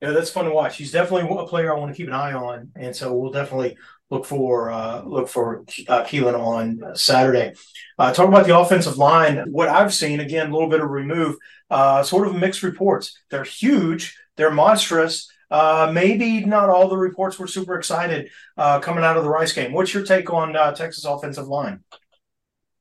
[0.00, 0.76] Yeah, that's fun to watch.
[0.76, 3.76] He's definitely a player I want to keep an eye on, and so we'll definitely
[4.08, 7.54] look for uh, look for uh, Keilan on Saturday.
[7.98, 9.50] Uh, talk about the offensive line.
[9.50, 11.36] What I've seen again, a little bit of remove,
[11.68, 13.18] uh, sort of mixed reports.
[13.30, 14.16] They're huge.
[14.36, 15.28] They're monstrous.
[15.50, 19.52] Uh, maybe not all the reports were super excited uh, coming out of the Rice
[19.52, 19.72] game.
[19.72, 21.80] What's your take on uh, Texas offensive line?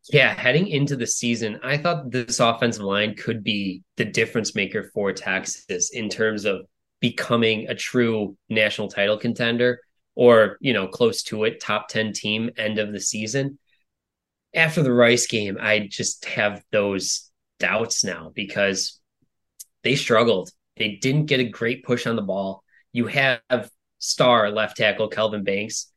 [0.09, 4.89] Yeah, heading into the season, I thought this offensive line could be the difference maker
[4.93, 6.65] for Texas in terms of
[6.99, 9.79] becoming a true national title contender
[10.15, 13.59] or, you know, close to it, top 10 team end of the season.
[14.53, 18.99] After the Rice game, I just have those doubts now because
[19.83, 20.51] they struggled.
[20.77, 22.63] They didn't get a great push on the ball.
[22.91, 23.41] You have
[23.99, 25.91] star left tackle Kelvin Banks,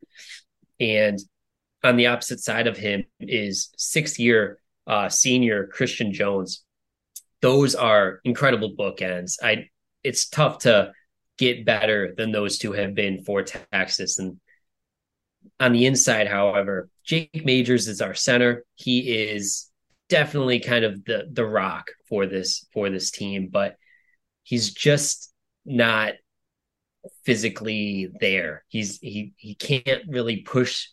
[0.78, 1.18] and
[1.84, 6.64] on the opposite side of him is sixth year uh, senior Christian Jones.
[7.42, 9.34] Those are incredible bookends.
[9.42, 9.68] I
[10.02, 10.92] it's tough to
[11.38, 14.18] get better than those two have been for Texas.
[14.18, 14.40] And
[15.60, 18.64] on the inside, however, Jake Majors is our center.
[18.74, 19.70] He is
[20.08, 23.76] definitely kind of the the rock for this for this team, but
[24.42, 25.32] he's just
[25.66, 26.14] not
[27.24, 28.64] physically there.
[28.68, 30.88] He's he he can't really push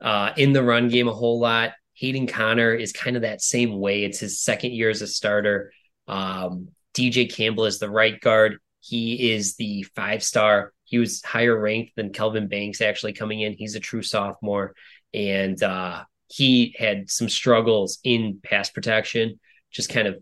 [0.00, 1.72] uh, in the run game a whole lot.
[1.94, 4.04] Hayden Conner is kind of that same way.
[4.04, 5.72] It's his second year as a starter.
[6.06, 8.58] Um, DJ Campbell is the right guard.
[8.80, 10.72] He is the five star.
[10.84, 13.54] He was higher ranked than Kelvin Banks actually coming in.
[13.54, 14.74] He's a true sophomore.
[15.12, 20.18] And uh, he had some struggles in pass protection, just kind of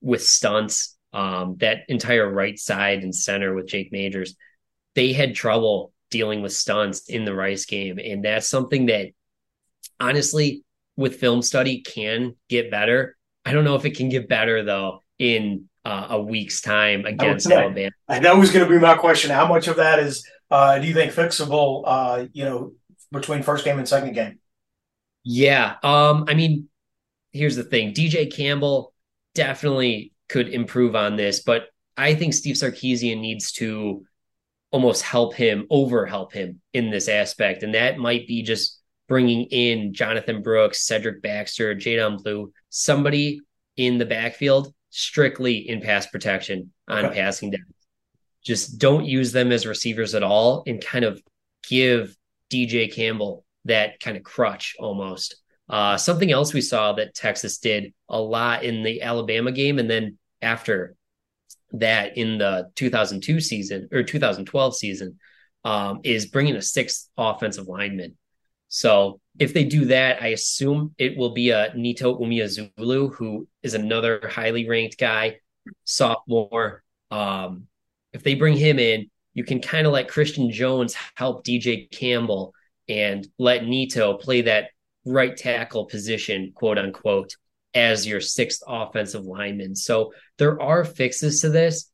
[0.00, 0.96] with stunts.
[1.14, 4.34] Um, that entire right side and center with Jake Majors,
[4.94, 7.98] they had trouble dealing with stunts in the Rice game.
[7.98, 9.08] And that's something that
[9.98, 10.64] honestly,
[10.96, 13.16] with film study, can get better.
[13.44, 17.50] I don't know if it can get better though in uh, a week's time against
[17.50, 17.90] Alabama.
[18.08, 19.30] That was going to be my question.
[19.30, 21.82] How much of that is uh, do you think fixable?
[21.84, 22.74] Uh, you know,
[23.10, 24.38] between first game and second game.
[25.24, 25.76] Yeah.
[25.82, 26.68] Um, I mean,
[27.32, 28.92] here's the thing DJ Campbell
[29.34, 34.04] definitely could improve on this, but I think Steve Sarkisian needs to
[34.72, 37.62] almost help him, over help him in this aspect.
[37.62, 43.40] And that might be just bringing in Jonathan Brooks, Cedric Baxter, Jaydon Blue, somebody
[43.76, 47.14] in the backfield strictly in pass protection on okay.
[47.20, 47.66] passing down.
[48.42, 51.22] Just don't use them as receivers at all and kind of
[51.68, 52.16] give
[52.50, 55.36] DJ Campbell that kind of crutch almost.
[55.68, 59.88] Uh, something else we saw that Texas did a lot in the Alabama game, and
[59.88, 60.96] then after
[61.72, 65.18] that in the 2002 season or 2012 season,
[65.64, 68.16] um, is bringing a sixth offensive lineman.
[68.68, 73.74] So if they do that, I assume it will be a Neto Umeozulu, who is
[73.74, 75.40] another highly ranked guy,
[75.84, 76.82] sophomore.
[77.10, 77.66] Um,
[78.12, 82.54] if they bring him in, you can kind of let Christian Jones help DJ Campbell
[82.88, 84.70] and let Neto play that
[85.04, 87.36] right tackle position, quote unquote,
[87.74, 89.74] as your sixth offensive lineman.
[89.74, 91.90] So there are fixes to this.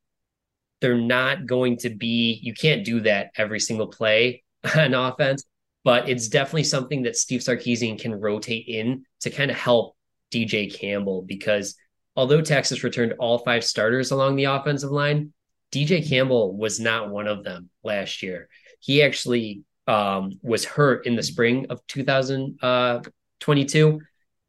[0.80, 4.42] They're not going to be, you can't do that every single play
[4.76, 5.44] on offense,
[5.84, 9.96] but it's definitely something that Steve Sarkisian can rotate in to kind of help
[10.30, 11.74] DJ Campbell because
[12.16, 15.32] although Texas returned all five starters along the offensive line,
[15.72, 18.48] DJ Campbell was not one of them last year.
[18.80, 24.00] He actually um, was hurt in the spring of 2022.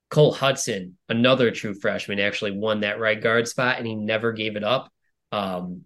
[0.10, 4.56] Cole Hudson, another true freshman, actually won that right guard spot and he never gave
[4.56, 4.92] it up.
[5.32, 5.84] Um,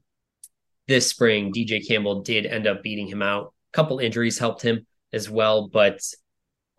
[0.88, 3.54] this spring, DJ Campbell did end up beating him out.
[3.74, 6.02] A couple injuries helped him as well, but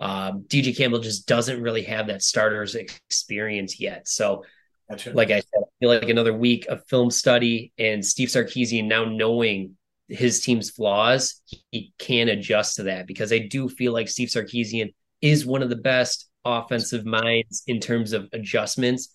[0.00, 4.08] um, DJ Campbell just doesn't really have that starter's experience yet.
[4.08, 4.44] So,
[4.90, 5.12] gotcha.
[5.12, 9.04] like I said, I feel like another week of film study and Steve Sarkisian now
[9.04, 9.76] knowing
[10.08, 14.94] his team's flaws, he can adjust to that because I do feel like Steve Sarkisian
[15.20, 19.08] is one of the best offensive minds in terms of adjustments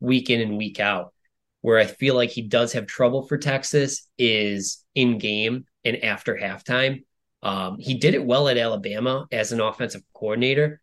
[0.00, 1.12] week in and week out.
[1.60, 6.34] Where I feel like he does have trouble for Texas is in game and after
[6.34, 7.04] halftime.
[7.42, 10.80] Um, he did it well at Alabama as an offensive coordinator,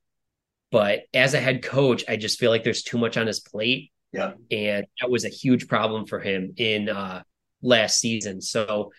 [0.72, 3.92] but as a head coach, I just feel like there's too much on his plate.
[4.12, 4.34] Yeah.
[4.52, 7.24] And that was a huge problem for him in uh,
[7.62, 8.42] last season.
[8.42, 8.92] So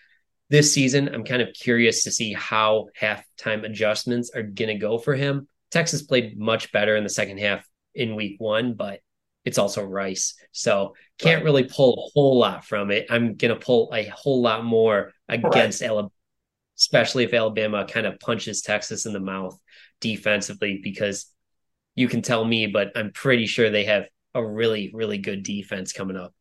[0.49, 4.97] this season, I'm kind of curious to see how halftime adjustments are going to go
[4.97, 5.47] for him.
[5.71, 8.99] Texas played much better in the second half in week one, but
[9.43, 10.35] it's also Rice.
[10.51, 11.45] So can't right.
[11.45, 13.07] really pull a whole lot from it.
[13.09, 15.87] I'm going to pull a whole lot more against right.
[15.87, 16.11] Alabama,
[16.77, 19.57] especially if Alabama kind of punches Texas in the mouth
[19.99, 21.27] defensively, because
[21.95, 25.91] you can tell me, but I'm pretty sure they have a really, really good defense
[25.91, 26.33] coming up.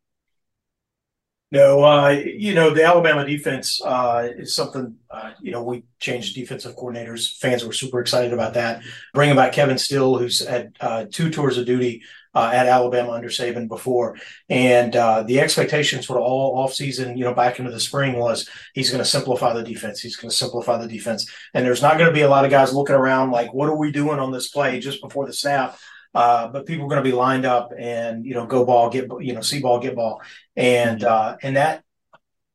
[1.53, 6.37] No, uh, you know, the Alabama defense uh, is something, uh, you know, we changed
[6.37, 7.37] defensive coordinators.
[7.39, 8.83] Fans were super excited about that.
[9.15, 12.03] Bringing back Kevin Steele, who's had uh, two tours of duty
[12.37, 14.17] uh, at Alabama under Saban before.
[14.49, 18.91] And uh, the expectations for all offseason, you know, back into the spring was he's
[18.91, 20.01] going to simplify the defense.
[20.01, 21.29] He's going to simplify the defense.
[21.53, 23.77] And there's not going to be a lot of guys looking around like, what are
[23.77, 25.77] we doing on this play just before the snap?
[26.15, 29.09] Uh, but people are going to be lined up and you know go ball get
[29.21, 30.21] you know see ball get ball
[30.57, 31.85] and uh, and that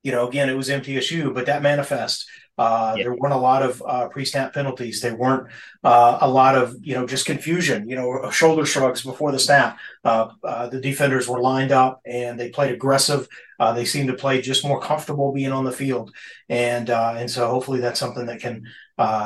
[0.03, 3.83] you know again it was MTSU but that manifest uh, There weren't a lot of
[3.85, 5.01] uh, pre-snap penalties.
[5.01, 5.47] There weren't
[5.83, 7.89] uh, a lot of you know just confusion.
[7.89, 9.77] You know, shoulder shrugs before the snap.
[10.03, 13.27] Uh, uh, the defenders were lined up and they played aggressive.
[13.59, 16.13] Uh, they seem to play just more comfortable being on the field,
[16.49, 18.63] and and so hopefully that's something that can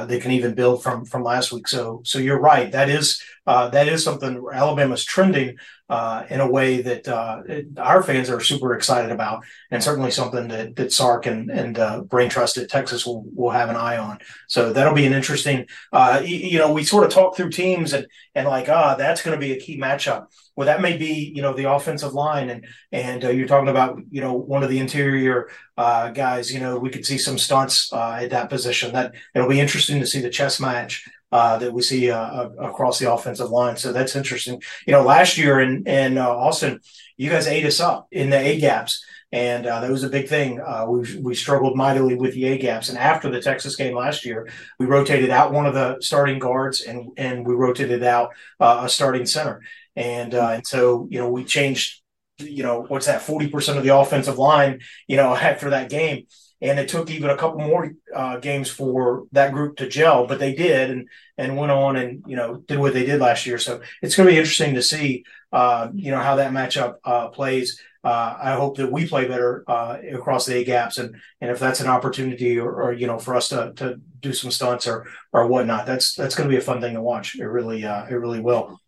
[0.08, 1.68] they can even build from from last week.
[1.68, 2.72] So so you're right.
[2.72, 5.58] That is that is something Alabama's trending
[5.89, 7.42] uh, in a way that uh,
[7.78, 12.02] our fans are super excited about, and certainly something that, that Sark and, and uh,
[12.02, 14.20] Brain Trust at Texas will, will have an eye on.
[14.48, 15.65] So that'll be an interesting.
[15.92, 19.36] Uh, you know, we sort of talk through teams and and like, ah, that's going
[19.36, 20.28] to be a key matchup.
[20.60, 23.98] Well, that may be you know the offensive line, and and uh, you're talking about
[24.12, 26.54] you know one of the interior uh, guys.
[26.54, 28.91] You know, we could see some stunts at that position.
[28.91, 33.00] That it'll be interesting to see the chess match uh, that we see uh, across
[33.00, 33.78] the offensive line.
[33.78, 34.62] So that's interesting.
[34.86, 36.82] You know, last year in in uh, Austin,
[37.15, 40.28] you guys ate us up in the A gaps, and uh, that was a big
[40.28, 40.60] thing.
[40.60, 44.26] Uh, we we struggled mightily with the A gaps, and after the Texas game last
[44.26, 48.82] year, we rotated out one of the starting guards, and and we rotated out uh,
[48.86, 49.62] a starting center,
[49.95, 52.02] and and so you know we changed.
[52.39, 53.21] You know what's that?
[53.21, 54.80] Forty percent of the offensive line.
[55.08, 56.25] You know after that game,
[56.62, 60.39] and it took even a couple more uh, games for that group to gel, but
[60.39, 63.58] they did, and and went on and you know did what they did last year.
[63.58, 65.23] So it's going to be interesting to see,
[65.54, 67.82] uh, you know, how that matchup uh, plays.
[68.04, 71.60] Uh, I hope that we play better uh, across the A gaps, and and if
[71.60, 75.06] that's an opportunity, or, or, you know, for us to to do some stunts or
[75.32, 77.36] or whatnot, that's that's going to be a fun thing to watch.
[77.38, 78.80] It really uh, it really will.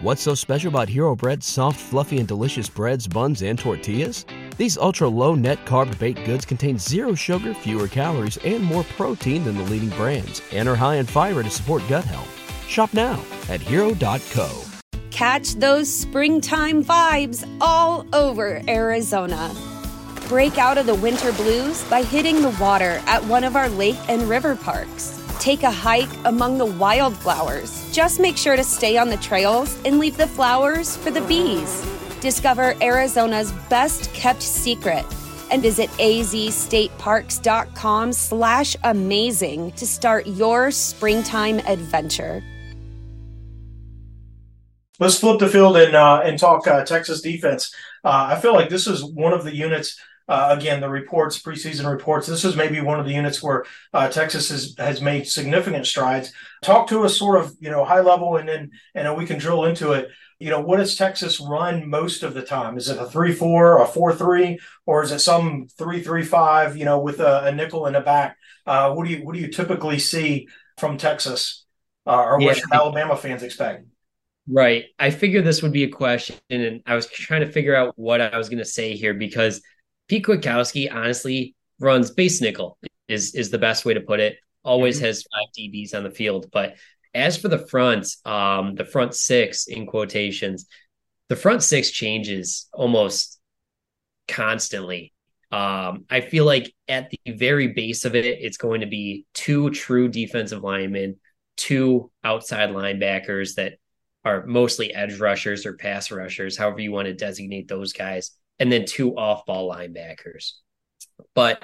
[0.00, 4.24] What's so special about Hero Bread's soft, fluffy, and delicious breads, buns, and tortillas?
[4.56, 9.42] These ultra low net carb baked goods contain zero sugar, fewer calories, and more protein
[9.42, 12.28] than the leading brands, and are high in fiber to support gut health.
[12.68, 14.62] Shop now at hero.co.
[15.10, 19.52] Catch those springtime vibes all over Arizona.
[20.28, 23.98] Break out of the winter blues by hitting the water at one of our lake
[24.08, 27.90] and river parks Take a hike among the wildflowers.
[27.92, 31.86] Just make sure to stay on the trails and leave the flowers for the bees.
[32.20, 35.04] Discover Arizona's best kept secret
[35.50, 42.42] and visit azstateparks.com slash amazing to start your springtime adventure.
[45.00, 47.72] Let's flip the field and uh, and talk uh, Texas defense.
[48.02, 49.96] Uh, I feel like this is one of the units
[50.28, 53.64] uh, again, the reports, preseason reports, this is maybe one of the units where
[53.94, 56.32] uh, Texas has, has made significant strides.
[56.62, 59.64] Talk to us sort of, you know, high level and then, and we can drill
[59.64, 60.10] into it.
[60.38, 62.76] You know, what does Texas run most of the time?
[62.76, 66.76] Is it a 3 4, a 4 3, or is it some 3 3 5,
[66.76, 68.36] you know, with a, a nickel in the back?
[68.66, 71.64] Uh, what do you what do you typically see from Texas?
[72.06, 73.86] Uh, or what should Alabama fans expect?
[74.46, 74.86] Right.
[74.98, 78.20] I figured this would be a question, and I was trying to figure out what
[78.20, 79.60] I was going to say here because
[80.08, 84.36] Pete Kwiatkowski honestly runs base nickel is is the best way to put it.
[84.64, 85.06] Always mm-hmm.
[85.06, 86.76] has five DBs on the field, but
[87.14, 90.66] as for the front, um, the front six in quotations,
[91.28, 93.38] the front six changes almost
[94.26, 95.12] constantly.
[95.50, 99.70] Um, I feel like at the very base of it, it's going to be two
[99.70, 101.16] true defensive linemen,
[101.56, 103.74] two outside linebackers that
[104.24, 108.70] are mostly edge rushers or pass rushers, however you want to designate those guys and
[108.70, 110.52] then two off ball linebackers.
[111.34, 111.62] But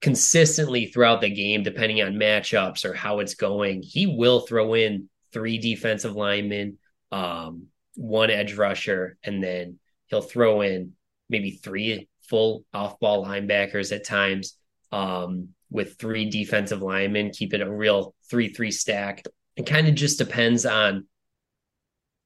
[0.00, 5.08] consistently throughout the game, depending on matchups or how it's going, he will throw in
[5.32, 6.78] three defensive linemen,
[7.12, 10.92] um, one edge rusher, and then he'll throw in
[11.28, 14.56] maybe three full off ball linebackers at times
[14.92, 19.24] um, with three defensive linemen, keep it a real 3 3 stack.
[19.56, 21.06] It kind of just depends on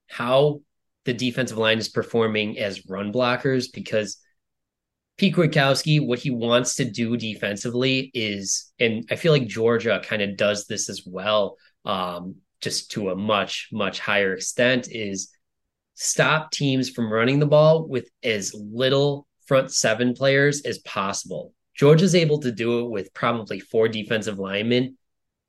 [0.09, 0.63] how
[1.11, 4.18] the defensive line is performing as run blockers because
[5.18, 10.23] Pete Kwiatkowski, what he wants to do defensively is, and I feel like Georgia kind
[10.23, 15.31] of does this as well, um, just to a much, much higher extent, is
[15.94, 21.52] stop teams from running the ball with as little front seven players as possible.
[21.75, 24.96] Georgia's able to do it with probably four defensive linemen.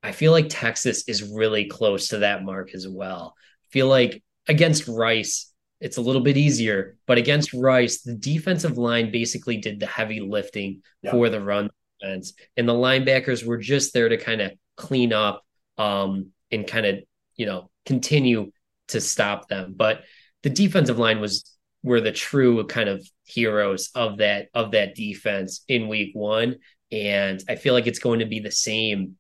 [0.02, 3.36] I feel like Texas is really close to that mark as well.
[3.38, 5.51] I feel like against Rice,
[5.82, 10.20] it's a little bit easier, but against Rice, the defensive line basically did the heavy
[10.20, 11.12] lifting yeah.
[11.12, 11.70] for the run
[12.00, 15.44] defense, and the linebackers were just there to kind of clean up
[15.78, 17.00] um, and kind of
[17.36, 18.52] you know continue
[18.90, 19.74] to stop them.
[19.76, 20.04] But
[20.44, 21.44] the defensive line was
[21.84, 26.58] were the true kind of heroes of that of that defense in week one.
[26.92, 29.16] And I feel like it's going to be the same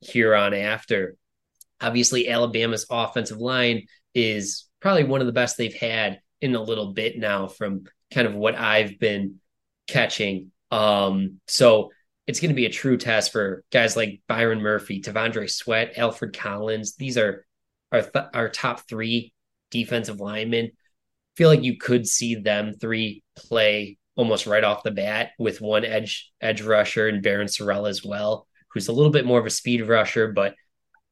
[0.00, 1.16] here on after.
[1.80, 6.92] Obviously, Alabama's offensive line is probably one of the best they've had in a little
[6.92, 9.36] bit now from kind of what I've been
[9.86, 10.50] catching.
[10.70, 11.90] Um, so
[12.26, 16.36] it's going to be a true test for guys like Byron Murphy, T'Vondre Sweat, Alfred
[16.36, 16.96] Collins.
[16.96, 17.46] These are
[17.92, 19.32] our th- our top three
[19.70, 20.66] defensive linemen.
[20.66, 25.60] I feel like you could see them three play almost right off the bat with
[25.60, 29.46] one edge edge rusher and Barryn Sorrell as well, who's a little bit more of
[29.46, 30.54] a speed rusher, but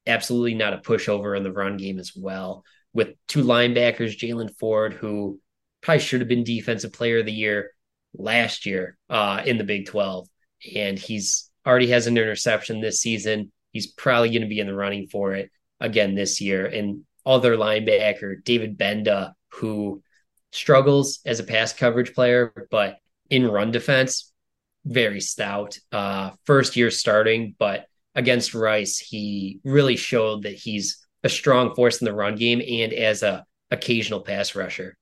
[0.07, 2.65] absolutely not a pushover in the run game as well.
[2.93, 5.41] With two linebackers, Jaylan Ford, who
[5.81, 7.73] probably should have been defensive player of the year
[8.15, 10.27] last year uh, in the Big 12
[10.75, 13.53] and he's already has an interception this season.
[13.73, 16.67] He's probably going to be in the running for it again this year.
[16.67, 20.03] And other linebacker, David Gbenda, who
[20.53, 22.97] struggles as a pass coverage player, but
[23.29, 24.33] in run defense,
[24.85, 25.79] very stout.
[25.93, 32.01] Uh, first year starting, but against Rice, he really showed that he's a strong force
[32.01, 34.97] in the run game and as a occasional pass rusher.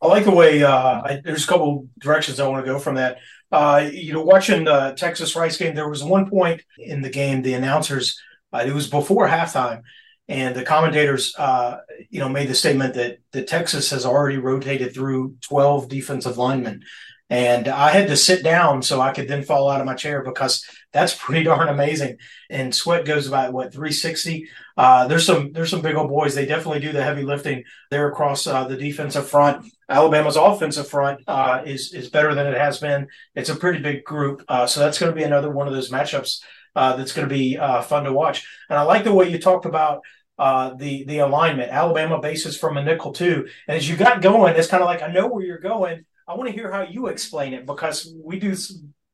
[0.00, 2.96] I like the way uh, I, there's a couple directions I want to go from
[2.96, 3.18] that.
[3.50, 7.42] Uh, you know, watching the Texas Rice game, there was one point in the game
[7.42, 8.20] the announcers
[8.52, 9.82] uh, it was before halftime,
[10.28, 11.78] and the commentators, uh,
[12.10, 16.82] you know, made the statement that that Texas has already rotated through 12 defensive linemen,
[17.30, 20.22] and I had to sit down so I could then fall out of my chair
[20.22, 20.64] because
[20.96, 22.18] that's pretty darn amazing.
[22.50, 24.48] And Sweat goes about what 360.
[24.76, 26.34] Uh, there's some there's some big old boys.
[26.34, 29.66] They definitely do the heavy lifting there across uh, the defensive front.
[29.88, 33.08] Alabama's offensive front uh, is is better than it has been.
[33.34, 35.90] It's a pretty big group, uh, so that's going to be another one of those
[35.90, 36.42] matchups
[36.74, 38.46] uh, that's going to be uh, fun to watch.
[38.68, 40.02] And I like the way you talked about
[40.38, 41.70] the the alignment.
[41.70, 43.48] Alabama bases from a nickel too.
[43.68, 46.34] And as you got going, it's kind of like I know where you're going, I
[46.34, 48.54] want to hear how you explain it because we do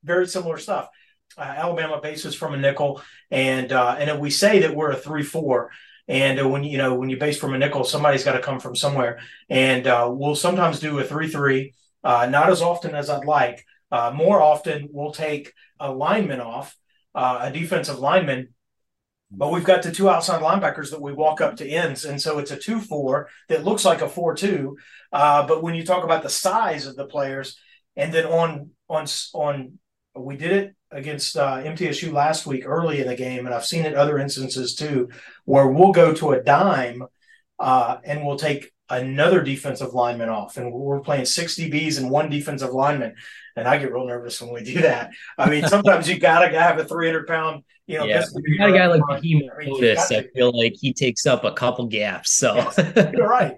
[0.03, 0.89] very similar stuff.
[1.37, 5.23] Uh, Alabama bases from a nickel, and uh, and we say that we're a three
[5.23, 5.71] four.
[6.09, 8.77] And when you know when you base from a nickel, somebody's got to come from
[8.77, 9.21] somewhere.
[9.49, 11.75] And uh, we'll sometimes do a three three,
[12.05, 13.65] uh, not as often as I'd like.
[13.91, 16.77] Uh, more often, we'll take a lineman off,
[17.15, 18.49] uh, a defensive lineman,
[19.31, 22.05] but we've got the two outside linebackers that we walk up to ends.
[22.05, 24.77] And so it's a 2 4 that looks like a 4 2.
[25.11, 27.59] Uh, but when you talk about the size of the players,
[27.97, 29.79] and then on, on, on,
[30.15, 33.85] we did it against uh, MTSU last week early in the game, and I've seen
[33.85, 35.09] it other instances too,
[35.45, 37.05] where we'll go to a dime
[37.59, 42.29] uh, and we'll take another defensive lineman off, and we're playing six DBs and one
[42.29, 43.15] defensive lineman,
[43.57, 45.11] and I get real nervous when we do that.
[45.39, 48.25] I mean, sometimes you gotta have a three hundred pound, you know, yeah.
[48.45, 51.53] you got a guy like Raheem I, mean, I feel like he takes up a
[51.53, 52.33] couple gaps.
[52.33, 53.57] So yes, you're right.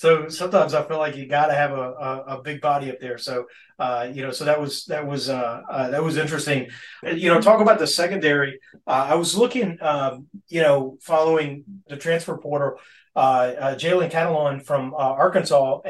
[0.00, 3.00] So sometimes I feel like you got to have a, a, a, big body up
[3.00, 3.18] there.
[3.18, 3.44] So
[3.78, 6.70] uh, you know, so that was that was uh, uh, that was interesting.
[7.04, 8.60] You know, talk about the secondary.
[8.86, 12.78] Uh, I was looking, um, you know, following the transfer portal
[13.14, 15.80] uh, uh, Jalen Catalon from Arkansas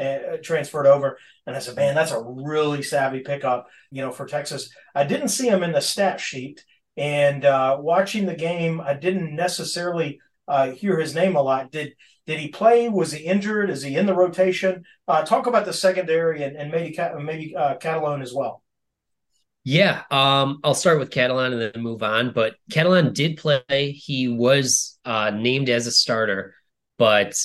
[0.43, 4.75] transferred over, and I said, "Man, that's a really savvy pickup." You know, for Texas,
[4.93, 6.65] I didn't see him in the stat sheet,
[6.97, 7.43] and
[7.81, 10.19] watching the game, I didn't necessarily
[10.75, 11.71] hear his name a lot.
[11.71, 11.93] Did
[12.31, 12.89] did he play?
[12.89, 13.69] Was he injured?
[13.69, 14.85] Is he in the rotation?
[15.25, 18.63] talk about the secondary and, and maybe maybe Catalon as well.
[19.63, 22.31] Yeah, um, I'll start with Catalon and then move on.
[22.31, 23.91] But Catalon did play.
[23.91, 26.55] He was named as a starter.
[26.97, 27.35] But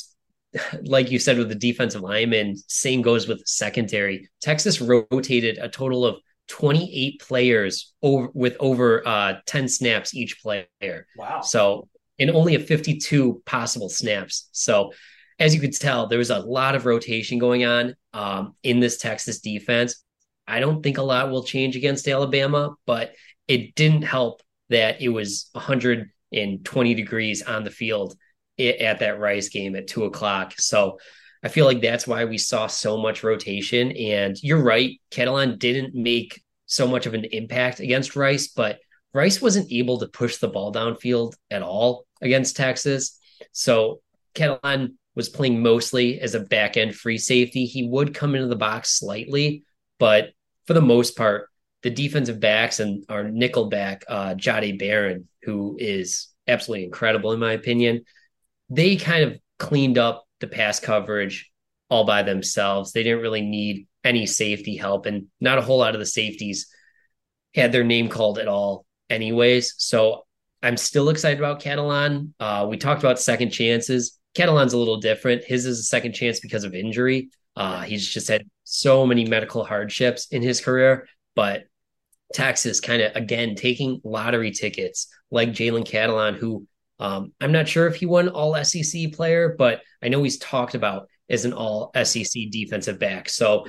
[0.82, 4.28] like you said with the defensive lineman, same goes with secondary.
[4.40, 6.16] Texas rotated a total of
[6.48, 11.06] 28 players over with over uh, 10 snaps each player.
[11.16, 11.40] Wow.
[11.40, 14.48] So in only a 52 possible snaps.
[14.52, 14.92] So
[15.38, 18.98] as you could tell, there was a lot of rotation going on um, in this
[18.98, 20.02] Texas defense.
[20.48, 23.14] I don't think a lot will change against Alabama, but
[23.48, 28.16] it didn't help that it was 120 degrees on the field
[28.58, 30.54] at that Rice game at two o'clock.
[30.58, 30.98] So
[31.42, 33.92] I feel like that's why we saw so much rotation.
[33.92, 38.78] And you're right, Catalon didn't make so much of an impact against Rice, but
[39.12, 43.18] Rice wasn't able to push the ball downfield at all against Texas.
[43.52, 44.00] So
[44.34, 47.64] Catalon was playing mostly as a back end free safety.
[47.64, 49.64] He would come into the box slightly,
[49.98, 50.30] but
[50.66, 51.48] for the most part,
[51.82, 57.40] the defensive backs and our nickel back, uh, Jahdae Barron, who is absolutely incredible in
[57.40, 58.04] my opinion,
[58.68, 61.50] they kind of cleaned up the pass coverage
[61.88, 62.92] all by themselves.
[62.92, 66.68] They didn't really need any safety help, and not a whole lot of the safeties
[67.54, 69.74] had their name called at all, anyways.
[69.78, 70.25] So
[70.62, 72.32] I'm still excited about Catalon.
[72.40, 74.18] Uh, we talked about second chances.
[74.36, 75.44] Catalon's a little different.
[75.44, 77.30] His is a second chance because of injury.
[77.54, 81.64] Uh, he's just had so many medical hardships in his career, but
[82.34, 86.66] Texas kind of again taking lottery tickets like Jalen Catalon, who
[86.98, 90.74] um, I'm not sure if he won all SEC player, but I know he's talked
[90.74, 93.28] about as an all SEC defensive back.
[93.28, 93.66] So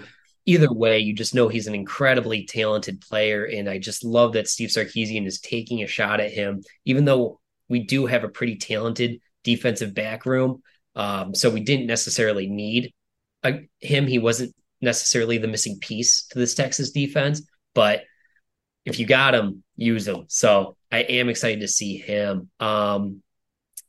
[0.48, 3.46] either way, you just know he's an incredibly talented player.
[3.46, 7.40] And I just love that Steve Sarkisian is taking a shot at him, even though
[7.70, 10.64] we do have a pretty talented defensive back room.
[10.96, 12.94] Um, so we didn't necessarily need
[13.44, 14.08] a, him.
[14.08, 17.42] He wasn't necessarily the missing piece to this Texas defense,
[17.76, 18.04] but
[18.86, 20.26] if you got him, use him.
[20.30, 22.50] So I am excited to see him.
[22.60, 23.22] Um,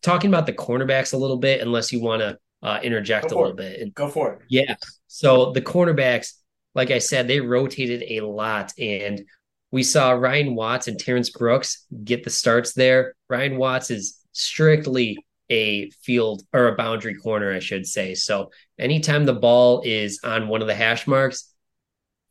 [0.02, 3.50] talking about the cornerbacks a little bit, unless you want to uh, interject a little
[3.50, 3.56] it.
[3.56, 3.80] bit.
[3.80, 4.40] And, Go for it.
[4.48, 4.74] Yeah.
[5.06, 6.32] So the cornerbacks,
[6.74, 9.22] like I said, they rotated a lot, and
[9.70, 13.14] we saw Ryan Watts and Terrence Brooks get the starts there.
[13.28, 15.18] Ryan Watts is strictly
[15.50, 18.14] a field or a boundary corner, I should say.
[18.14, 21.52] So anytime the ball is on one of the hash marks,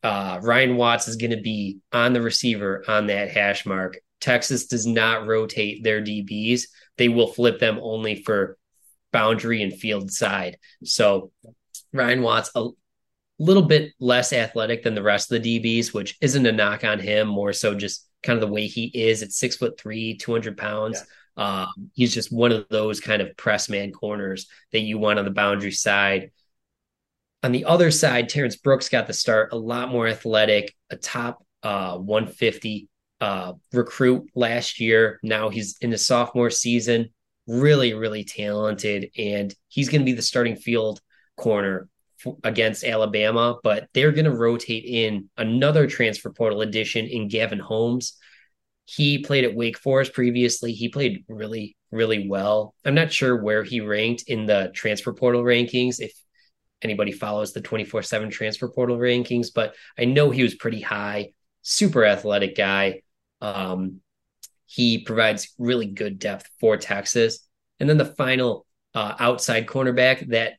[0.04, 3.98] uh, Ryan Watts is going to be on the receiver on that hash mark.
[4.20, 6.64] Texas does not rotate their DBs.
[6.98, 8.58] They will flip them only for
[9.12, 10.58] boundary and field side.
[10.84, 11.32] So
[11.94, 12.52] Ryan Watts
[13.40, 17.00] little bit less athletic than the rest of the DBs, which isn't a knock on
[17.00, 20.58] him, more so just kind of the way he is at six foot three, 200
[20.58, 21.04] pounds.
[21.38, 21.66] Yeah.
[21.68, 25.26] Um, he's just one of those kind of press man corners that you want on
[25.26, 26.32] the boundary side.
[27.44, 31.46] On the other side, Terrence Brooks got the start, a lot more athletic, a top
[31.62, 32.90] uh, 150
[33.22, 35.20] uh, recruit last year.
[35.22, 37.10] Now he's in his sophomore season,
[37.46, 41.00] really, really talented, and he's going to be the starting field
[41.36, 41.88] corner
[42.43, 43.57] against Alabama.
[43.63, 48.18] But they're going to rotate in another transfer portal addition in Gavin Holmes.
[48.86, 50.72] He played at Wake Forest previously.
[50.72, 52.74] He played really, really well.
[52.86, 55.99] I'm not sure where he ranked in the transfer portal rankings.
[55.99, 56.13] If
[56.82, 61.32] anybody follows the 24 7 transfer portal rankings, but I know he was pretty high,
[61.63, 63.01] super athletic guy.
[63.41, 64.01] Um,
[64.65, 67.39] he provides really good depth for Texas.
[67.80, 70.53] And then the final uh, outside cornerback that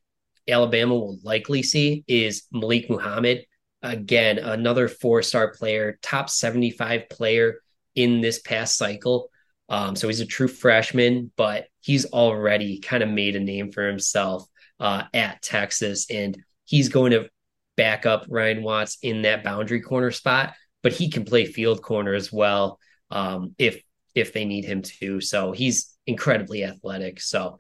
[0.49, 3.45] Alabama will likely see is Malik Muhammad.
[3.83, 7.61] Again, another four star player, top 75 player
[7.95, 9.31] in this past cycle.
[9.69, 13.87] Um, so he's a true freshman, but he's already kind of made a name for
[13.87, 14.47] himself
[14.81, 17.29] uh, at Texas, and he's going to
[17.77, 20.55] back up Ryan Watts in that boundary corner spot.
[20.83, 22.79] But he can play field corner as well
[23.11, 23.83] um, if
[24.15, 25.21] if they need him to.
[25.21, 27.21] So he's incredibly athletic.
[27.21, 27.59] So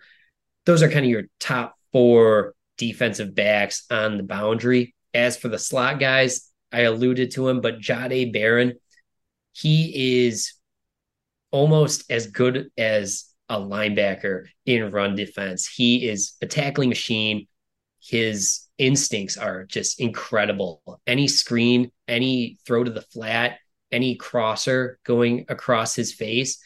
[0.67, 4.95] those are kind of your top four defensive backs on the boundary.
[5.13, 8.79] As for the slot guys, I alluded to him, but Jahdae Barron,
[9.53, 10.55] he is
[11.51, 15.67] almost as good as a linebacker in run defense.
[15.67, 17.47] He is a tackling machine.
[18.01, 20.83] His instincts are just incredible.
[21.07, 23.59] Any screen, any throw to the flat,
[23.91, 26.63] any crosser going across his face,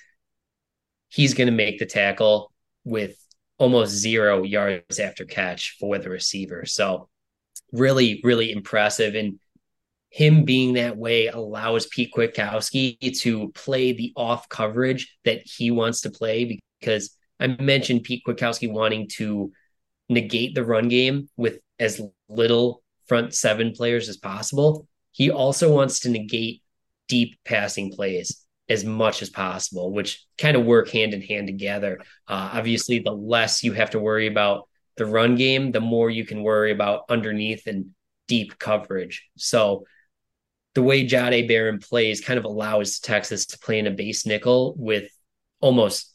[1.08, 2.52] he's going to make the tackle
[2.84, 3.16] with
[3.62, 6.66] almost zero yards after catch for the receiver.
[6.66, 7.08] So,
[7.70, 9.14] really, really impressive.
[9.14, 9.38] And
[10.10, 16.00] him being that way allows Pete Kwiatkowski to play the off coverage that he wants
[16.00, 19.52] to play because I mentioned Pete Kwiatkowski wanting to
[20.08, 24.88] negate the run game with as little front seven players as possible.
[25.12, 26.62] He also wants to negate
[27.06, 28.41] deep passing plays
[28.72, 32.00] as much as possible, which kind of work hand in hand together.
[32.26, 36.26] Uh, obviously, the less you have to worry about the run game, the more you
[36.26, 37.90] can worry about underneath and
[38.28, 39.28] deep coverage.
[39.36, 39.84] So
[40.74, 44.74] the way Jahdae Barron plays kind of allows Texas to play in a base nickel
[44.76, 45.10] with
[45.60, 46.14] almost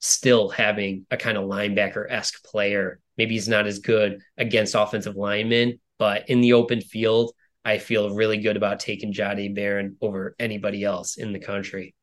[0.00, 3.00] still having a kind of linebacker esque player.
[3.16, 7.32] Maybe he's not as good against offensive linemen, but in the open field,
[7.64, 11.94] I feel really good about taking Jahdae Barron over anybody else in the country.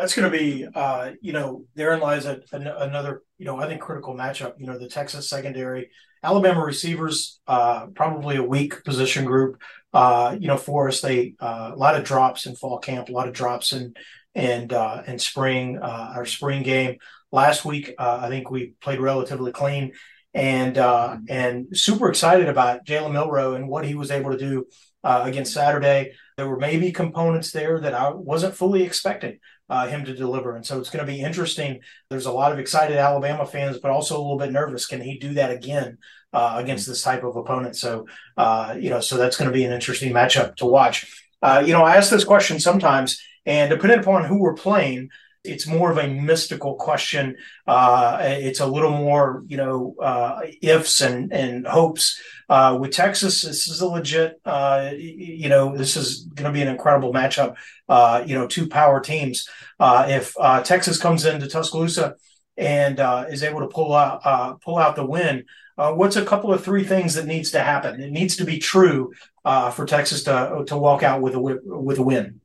[0.00, 3.66] That's going to be, uh, you know, therein lies a, a, another, you know, I
[3.66, 4.54] think critical matchup.
[4.58, 5.90] You know, the Texas secondary,
[6.22, 9.60] Alabama receivers, uh, probably a weak position group.
[9.92, 13.12] Uh, you know, for us, they uh, a lot of drops in fall camp, a
[13.12, 13.92] lot of drops in
[14.34, 16.96] and uh, and spring uh, our spring game
[17.30, 17.92] last week.
[17.98, 19.92] Uh, I think we played relatively clean,
[20.32, 24.64] and uh, and super excited about Jalen Milroe and what he was able to do
[25.04, 26.12] uh, against Saturday.
[26.38, 29.40] There were maybe components there that I wasn't fully expecting
[29.70, 31.80] uh, him to deliver, and so it's going to be interesting.
[32.10, 34.86] There's a lot of excited Alabama fans, but also a little bit nervous.
[34.86, 35.96] Can he do that again?
[36.32, 38.06] Uh, against this type of opponent, so
[38.36, 41.04] uh, you know, so that's going to be an interesting matchup to watch.
[41.42, 45.08] Uh, you know, I ask this question sometimes, and depending upon who we're playing,
[45.42, 47.36] it's more of a mystical question.
[47.66, 52.20] Uh, it's a little more, you know, uh, ifs and, and hopes.
[52.48, 56.62] Uh, with Texas, this is a legit, uh, you know, this is going to be
[56.62, 57.54] an incredible matchup.
[57.88, 59.48] Uh, you know, two power teams.
[59.78, 60.34] Uh, if
[60.64, 62.16] Texas comes into Tuscaloosa
[62.56, 63.00] and
[63.32, 65.44] is able to pull out pull out the win,
[65.76, 68.00] what's a couple of three things that needs to happen?
[68.00, 69.12] It needs to be true
[69.44, 72.39] for Texas to to walk out with a with a win.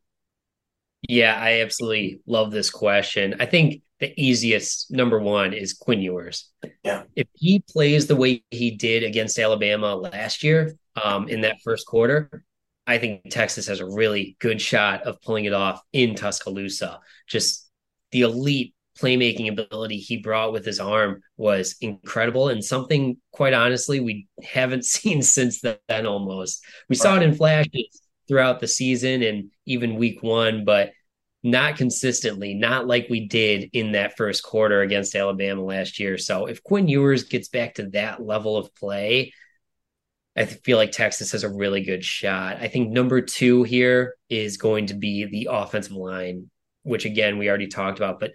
[1.09, 3.35] Yeah, I absolutely love this question.
[3.39, 6.49] I think the easiest number one is Quinn Ewers.
[6.83, 7.03] Yeah.
[7.15, 11.87] If he plays the way he did against Alabama last year um, in that first
[11.87, 12.43] quarter,
[12.87, 16.99] I think Texas has a really good shot of pulling it off in Tuscaloosa.
[17.27, 17.67] Just
[18.11, 23.99] the elite playmaking ability he brought with his arm was incredible and something, quite honestly,
[23.99, 26.63] we haven't seen since then almost.
[26.89, 30.91] We saw it in flashes throughout the season and even week one, but
[31.43, 36.17] not consistently, not like we did in that first quarter against Alabama last year.
[36.17, 39.31] So if Quinn Ewers gets back to that level of play,
[40.35, 42.57] I feel like Texas has a really good shot.
[42.59, 46.49] I think number two here is going to be the offensive line,
[46.83, 48.33] which again, we already talked about, but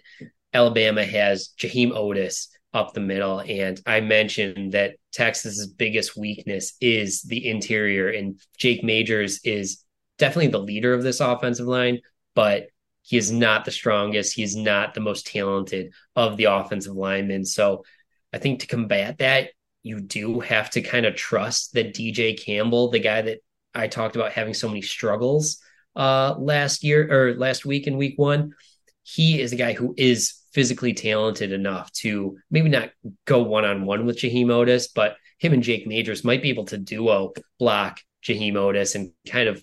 [0.54, 3.40] Alabama has Jaheim Oatis up the middle.
[3.40, 9.84] And I mentioned that Texas's biggest weakness is the interior, and Jake Majors is
[10.18, 12.00] definitely the leader of this offensive line,
[12.34, 12.68] but
[13.02, 14.34] he is not the strongest.
[14.34, 17.44] He's not the most talented of the offensive linemen.
[17.44, 17.84] So
[18.32, 19.50] I think to combat that,
[19.82, 23.38] you do have to kind of trust that DJ Campbell, the guy that
[23.74, 25.60] I talked about having so many struggles
[25.96, 28.52] uh last year or last week in week one,
[29.02, 32.90] he is a guy who is physically talented enough to maybe not
[33.24, 36.66] go one on one with Jaheim Oatis, but him and Jake Majors might be able
[36.66, 39.62] to duo block Jaheim Oatis and kind of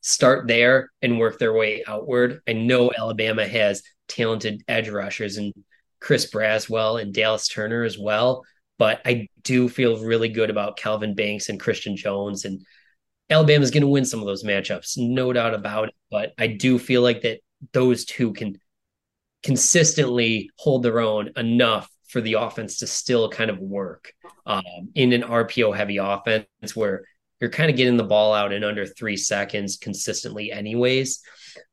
[0.00, 2.40] start there and work their way outward.
[2.48, 5.52] I know Alabama has talented edge rushers and
[6.00, 8.44] Chris Braswell and Dallas Turner as well,
[8.78, 12.64] but I do feel really good about Kelvin Banks and Christian Jones and
[13.28, 15.94] Alabama's going to win some of those matchups, no doubt about it.
[16.10, 17.40] But I do feel like that
[17.72, 18.58] those two can
[19.42, 24.12] consistently hold their own enough for the offense to still kind of work
[24.46, 27.04] um, in an RPO heavy offense where
[27.40, 31.22] you're kind of getting the ball out in under three seconds consistently, anyways.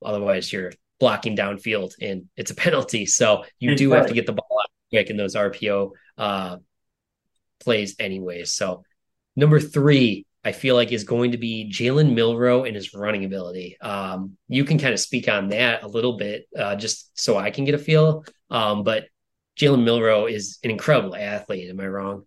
[0.04, 3.06] Otherwise, you're blocking downfield and it's a penalty.
[3.06, 6.58] So you do have to get the ball out quick in those RPO uh,
[7.60, 8.54] plays, anyways.
[8.54, 8.84] So,
[9.36, 13.78] number three, I feel like is going to be Jalen Milroe and his running ability.
[13.82, 17.52] Um, you can kind of speak on that a little bit, uh, just so I
[17.52, 18.24] can get a feel.
[18.50, 19.08] Um, but
[19.60, 21.70] Jalen Milroe is an incredible athlete.
[21.70, 22.26] Am I wrong?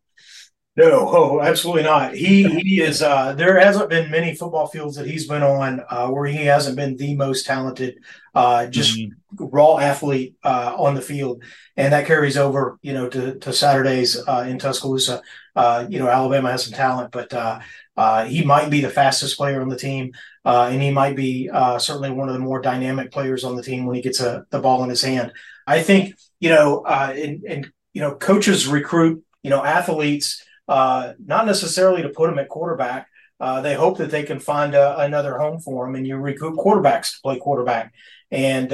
[0.76, 2.14] No, oh, absolutely not.
[2.14, 3.02] He he is.
[3.02, 6.76] Uh, there hasn't been many football fields that he's been on uh, where he hasn't
[6.76, 7.96] been the most talented,
[8.34, 9.44] uh, just mm-hmm.
[9.46, 11.42] raw athlete uh, on the field,
[11.76, 15.22] and that carries over, you know, to to Saturdays uh, in Tuscaloosa.
[15.56, 17.32] Uh, you know, Alabama has some talent, but
[18.00, 20.12] uh, he might be the fastest player on the team,
[20.46, 23.62] uh, and he might be uh, certainly one of the more dynamic players on the
[23.62, 25.32] team when he gets a, the ball in his hand.
[25.66, 31.12] I think you know, uh, and, and, you know, coaches recruit you know athletes uh,
[31.22, 33.06] not necessarily to put them at quarterback.
[33.38, 36.56] Uh, they hope that they can find a, another home for them, and you recruit
[36.56, 37.92] quarterbacks to play quarterback.
[38.30, 38.70] And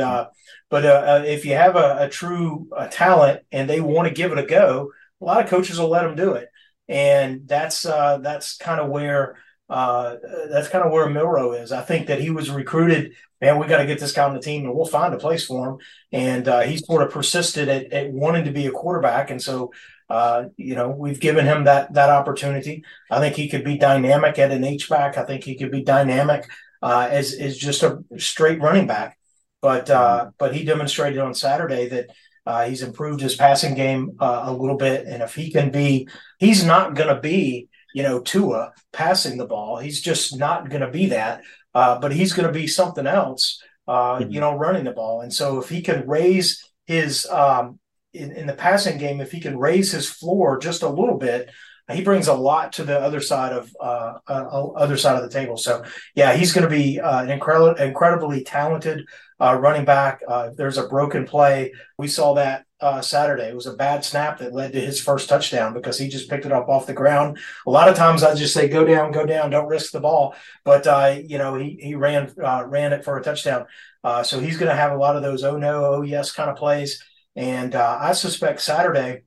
[0.68, 0.84] but
[1.26, 4.92] if you have a, a true talent and they want to give it a go,
[5.20, 6.48] a lot of coaches will let them do it
[6.88, 9.36] and that's uh, that's kind of where
[9.68, 10.16] uh,
[10.48, 11.72] that's kind of where Milroe is.
[11.72, 13.14] I think that he was recruited.
[13.40, 15.44] Man, we got to get this guy on the team, and we'll find a place
[15.44, 15.78] for him.
[16.12, 19.72] And uh, he sort of persisted at, at, wanting to be a quarterback, and so
[20.08, 22.84] uh, you know we've given him that that opportunity.
[23.10, 25.18] I think he could be dynamic at an H back.
[25.18, 26.48] I think he could be dynamic
[26.82, 29.18] uh, as as just a straight running back.
[29.60, 32.10] But uh, but he demonstrated on Saturday that
[32.46, 36.08] uh, he's improved his passing game uh, a little bit, and if he can be,
[36.38, 39.78] he's not going to be, you know, Tua passing the ball.
[39.78, 41.42] He's just not going to be that.
[41.76, 44.30] Uh, but he's going to be something else, uh, mm-hmm.
[44.30, 45.20] you know, running the ball.
[45.20, 47.78] And so if he can raise his um,
[48.14, 51.50] in, in the passing game, if he can raise his floor just a little bit,
[51.92, 55.30] he brings a lot to the other side of uh, uh, other side of the
[55.30, 55.56] table.
[55.56, 55.84] So
[56.14, 59.06] yeah, he's going to be uh, an incredible, incredibly talented
[59.40, 60.20] uh, running back.
[60.26, 61.72] Uh, there's a broken play.
[61.96, 63.44] We saw that uh, Saturday.
[63.44, 66.44] It was a bad snap that led to his first touchdown because he just picked
[66.44, 67.38] it up off the ground.
[67.66, 70.34] A lot of times I just say, go down, go down, don't risk the ball.
[70.64, 73.66] But, uh, you know, he, he ran, uh, ran it for a touchdown.
[74.02, 76.50] Uh, so he's going to have a lot of those, oh no, oh yes kind
[76.50, 77.02] of plays.
[77.36, 79.24] And I suspect Saturday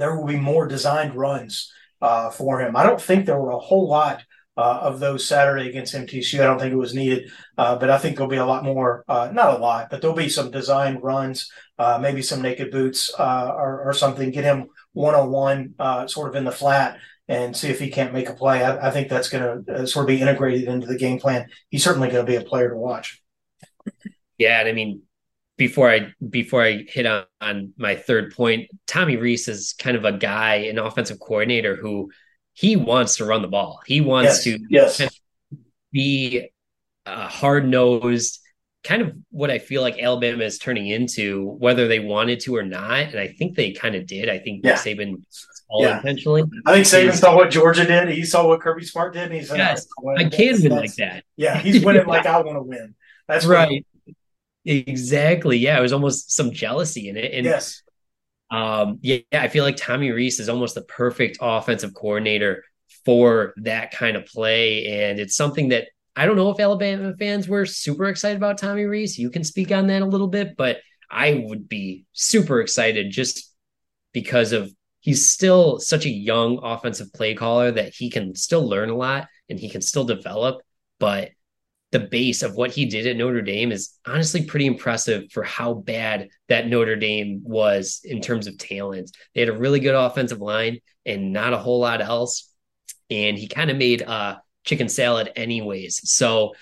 [0.00, 1.72] there will be more designed runs
[2.32, 2.74] for him.
[2.74, 4.22] I don't think there were a whole lot
[4.60, 6.40] uh, of those Saturday against MTSU.
[6.40, 9.04] I don't think it was needed, uh, but I think there'll be a lot more,
[9.08, 13.10] uh, not a lot, but there'll be some designed runs, uh, maybe some naked boots
[13.18, 14.30] uh, or, or, something.
[14.30, 15.74] Get him one on one,
[16.08, 18.62] sort of in the flat, and see if he can't make a play.
[18.62, 21.48] I, I think that's going to sort of be integrated into the game plan.
[21.70, 23.22] He's certainly going to be a player to watch.
[24.36, 25.02] Yeah, and I mean,
[25.60, 30.06] before I before I hit on, on my third point, Tommy Rees is kind of
[30.06, 32.10] a guy, an offensive coordinator who
[32.54, 33.78] he wants to run the ball.
[33.84, 35.20] He wants yes, to yes.
[35.92, 36.48] be
[37.04, 38.40] uh, hard nosed,
[38.84, 42.62] kind of what I feel like Alabama is turning into, whether they wanted to or
[42.62, 43.00] not.
[43.00, 44.30] And I think they kind of did.
[44.30, 44.76] I think yeah.
[44.76, 45.22] Saban
[45.68, 45.98] all yeah.
[45.98, 46.42] intentionally.
[46.64, 48.08] I think Saban saw what Georgia did.
[48.08, 49.24] He saw what Kirby Smart did.
[49.24, 49.86] And he said, yes,
[50.16, 51.24] I can win like that.
[51.36, 52.94] Yeah, he's winning like I want to win.
[53.28, 53.84] That's right.
[54.64, 55.58] Exactly.
[55.58, 57.32] Yeah, it was almost some jealousy in it.
[57.32, 57.82] And yes.
[58.50, 62.64] Um, yeah, I feel like Tommy Rees is almost the perfect offensive coordinator
[63.04, 64.86] for that kind of play.
[64.86, 68.84] And it's something that I don't know if Alabama fans were super excited about Tommy
[68.84, 69.18] Rees.
[69.18, 70.78] You can speak on that a little bit, but
[71.10, 73.54] I would be super excited just
[74.12, 78.90] because of he's still such a young offensive play caller that he can still learn
[78.90, 80.60] a lot and he can still develop.
[80.98, 81.30] But
[81.92, 85.74] the base of what he did at Notre Dame is honestly pretty impressive for how
[85.74, 89.10] bad that Notre Dame was in terms of talent.
[89.34, 92.52] They had a really good offensive line and not a whole lot else.
[93.10, 96.08] And he kind of made uh chicken salad anyways.
[96.10, 96.54] So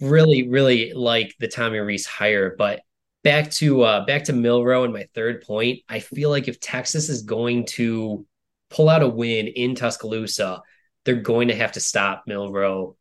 [0.00, 2.54] really, really like the Tommy Rees hire.
[2.56, 2.82] But
[3.24, 7.08] back to uh back to Milroe and my third point, I feel like if Texas
[7.08, 8.26] is going to
[8.68, 10.60] pull out a win in Tuscaloosa,
[11.06, 12.96] they're going to have to stop Milroe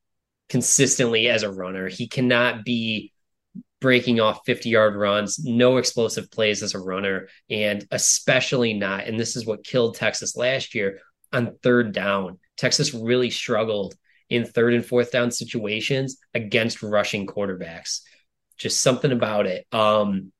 [0.49, 1.87] consistently as a runner.
[1.87, 3.11] He cannot be
[3.81, 9.05] breaking off 50 yard runs, no explosive plays as a runner, and especially not.
[9.05, 10.99] And this is what killed Texas last year
[11.31, 12.39] on third down.
[12.57, 13.95] Texas really struggled
[14.29, 18.01] in third and fourth down situations against rushing quarterbacks.
[18.57, 19.67] Just something about it.
[19.71, 20.31] Um,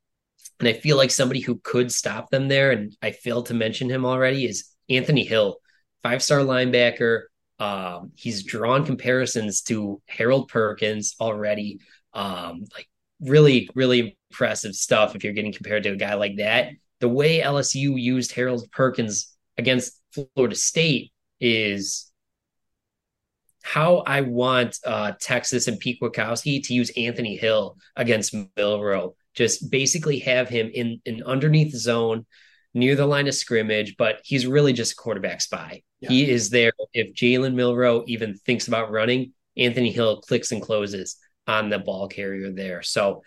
[0.60, 3.90] and I feel like somebody who could stop them there, and I failed to mention
[3.90, 5.58] him already, is Anthony Hill,
[6.02, 7.24] five star linebacker,
[7.60, 11.80] um, he's drawn comparisons to Harold Perkins already.
[12.14, 12.88] Um, like
[13.22, 16.70] really, really impressive stuff if you're getting compared to a guy like that.
[17.00, 22.12] The way LSU used Harold Perkins against Florida State is
[23.64, 29.16] how I want uh, Texas and Pete Kwiatkowski to use Anthony Hill against Milroe.
[29.34, 32.26] Just basically have him in an underneath zone
[32.76, 35.82] near the line of scrimmage, but he's really just a quarterback spy.
[36.02, 36.10] Yeah.
[36.10, 36.74] He is there.
[36.94, 41.18] If Jalen Milroe even thinks about running, Anthony Hill clicks and closes
[41.48, 42.84] on the ball carrier there.
[42.84, 43.24] So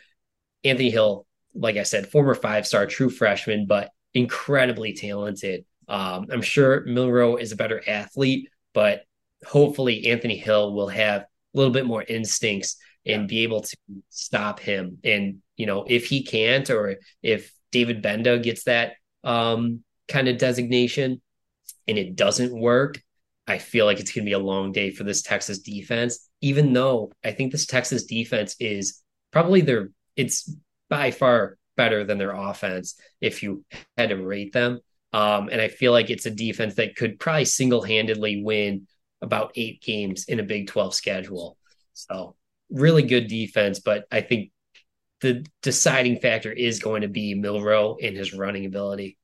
[0.63, 5.65] Anthony Hill, like I said, former five star true freshman, but incredibly talented.
[5.89, 9.05] Um, I'm sure Milroe is a better athlete, but
[9.47, 12.77] hopefully Anthony Hill will have a little bit more instincts
[13.07, 13.77] and be able to
[14.11, 14.99] stop him.
[15.03, 18.93] And, you know, if he can't, or if David Gbenda gets that
[19.29, 21.21] um, kind of designation,
[21.87, 23.01] and it doesn't work,
[23.47, 26.29] I feel like it's going to be a long day for this Texas defense.
[26.41, 30.51] Even though I think this Texas defense is probably their, it's
[30.89, 33.65] by far better than their offense if you
[33.97, 34.81] had to rate them.
[35.13, 38.87] Um, and I feel like it's a defense that could probably single handedly win
[39.23, 41.57] about eight games in a Big 12 schedule.
[41.93, 42.37] So,
[42.71, 44.53] really good defense, but I think
[45.21, 49.19] the deciding factor is going to be Milroe and his running ability.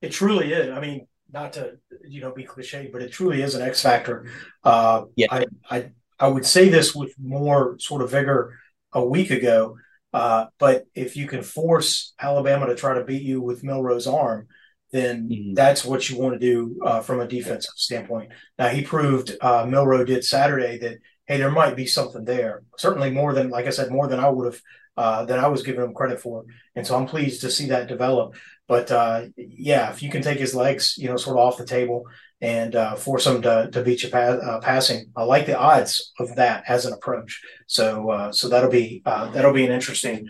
[0.00, 0.70] It truly is.
[0.70, 4.30] I mean, not to you know be cliche, but it truly is an X factor.
[4.62, 8.58] Uh, yeah, I, I I would say this with more sort of vigor
[8.92, 9.76] a week ago.
[10.12, 14.46] Uh, but if you can force Alabama to try to beat you with Milroe's arm,
[14.92, 15.54] then mm-hmm.
[15.54, 18.30] that's what you want to do uh, from a defensive standpoint.
[18.56, 22.62] Now he proved uh, Milroe did Saturday that hey, there might be something there.
[22.78, 24.60] Certainly more than, like I said, more than I would have
[24.96, 26.44] uh, than I was giving him credit for.
[26.74, 28.34] And so I'm pleased to see that develop.
[28.66, 31.66] But uh, yeah, if you can take his legs, you know, sort of off the
[31.66, 32.04] table
[32.40, 36.12] and uh, force him to, to beat you pa- uh, passing, I like the odds
[36.18, 37.42] of that as an approach.
[37.66, 40.28] So uh, so that'll be uh, that'll be an interesting.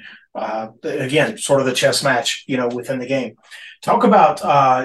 [0.82, 3.36] again, sort of the chess match, you know, within the game.
[3.82, 4.40] Talk about,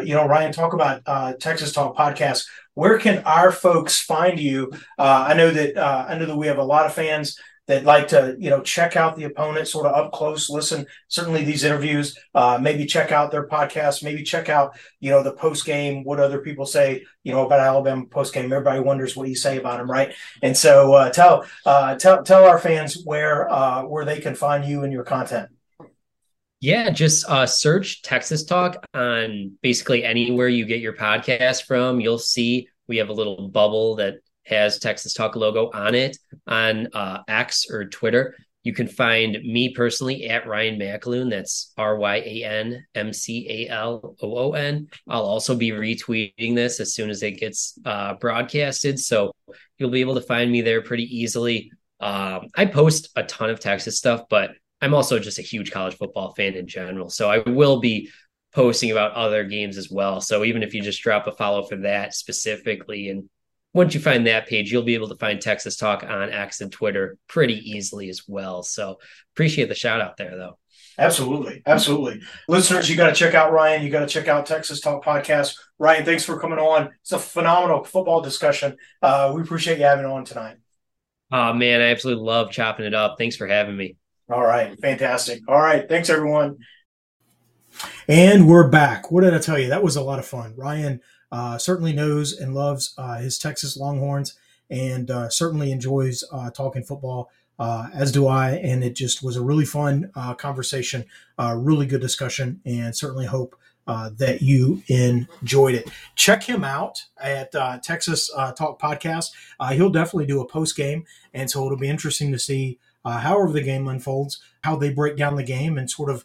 [0.06, 0.52] you know, Ryan.
[0.52, 2.46] Talk about Texas Talk podcast.
[2.76, 4.72] Where can our folks find you?
[4.98, 7.36] I know that I know that we have a lot of fans
[7.70, 11.45] that like to you know check out the opponent sort of up close listen certainly
[11.45, 15.65] these interviews uh, maybe check out their podcast maybe check out you know the post
[15.65, 19.36] game what other people say you know about alabama post game everybody wonders what you
[19.36, 20.13] say about them right?
[20.41, 24.65] And so uh, tell uh, tell tell our fans where uh, where they can find
[24.65, 25.49] you and your content.
[26.61, 32.01] Yeah, just uh, search Texas Talk on basically anywhere you get your podcast from.
[32.01, 34.15] You'll see we have a little bubble that
[34.50, 38.36] has Texas Talk logo on it on uh, X or Twitter.
[38.64, 41.30] You can find me personally at Ryan McAloon.
[41.30, 44.89] That's R Y A N M C A L O O N.
[45.08, 49.00] I'll also be retweeting this as soon as it gets uh, broadcasted.
[49.00, 49.32] So
[49.78, 51.72] you'll be able to find me there pretty easily.
[52.02, 55.95] Um, I post a ton of Texas stuff, but I'm also just a huge college
[55.95, 57.10] football fan in general.
[57.10, 58.10] So I will be
[58.54, 60.22] posting about other games as well.
[60.22, 63.30] So even if you just drop a follow for that specifically and
[63.74, 66.72] once you find that page, you'll be able to find Texas Talk on X and
[66.72, 68.63] Twitter pretty easily as well.
[68.63, 68.97] So
[69.36, 70.57] appreciate the shout out there, though.
[70.97, 71.61] Absolutely.
[71.65, 72.22] Absolutely.
[72.49, 73.84] Listeners, you got to check out Ryan.
[73.84, 75.55] You got to check out Texas Talk Podcast.
[75.78, 76.89] Ryan, thanks for coming on.
[77.01, 78.76] It's a phenomenal football discussion.
[79.01, 80.57] Uh, we appreciate you having on tonight.
[81.32, 83.15] Oh, man, I absolutely love chopping it up.
[83.17, 83.95] Thanks for having me.
[84.30, 84.78] All right.
[84.80, 85.41] Fantastic.
[85.47, 85.88] All right.
[85.88, 86.57] Thanks, everyone.
[88.07, 89.09] And we're back.
[89.09, 89.70] What did I tell you?
[89.70, 90.55] That was a lot of fun.
[90.57, 90.99] Ryan
[91.32, 94.36] uh, certainly knows and loves uh, his Texas Longhorns
[94.70, 98.52] and uh, certainly enjoys uh, talking football, uh, as do I.
[98.52, 101.06] And it just was a really fun uh, conversation,
[101.38, 103.56] really good discussion, and certainly hope
[103.88, 105.90] that you enjoyed it.
[106.16, 107.52] Check him out at
[107.84, 109.32] Texas Talk Podcast.
[109.72, 112.78] he'll definitely do a post game, and so it'll be interesting to see.
[113.04, 116.24] however the game unfolds, how they break down the game, and sort of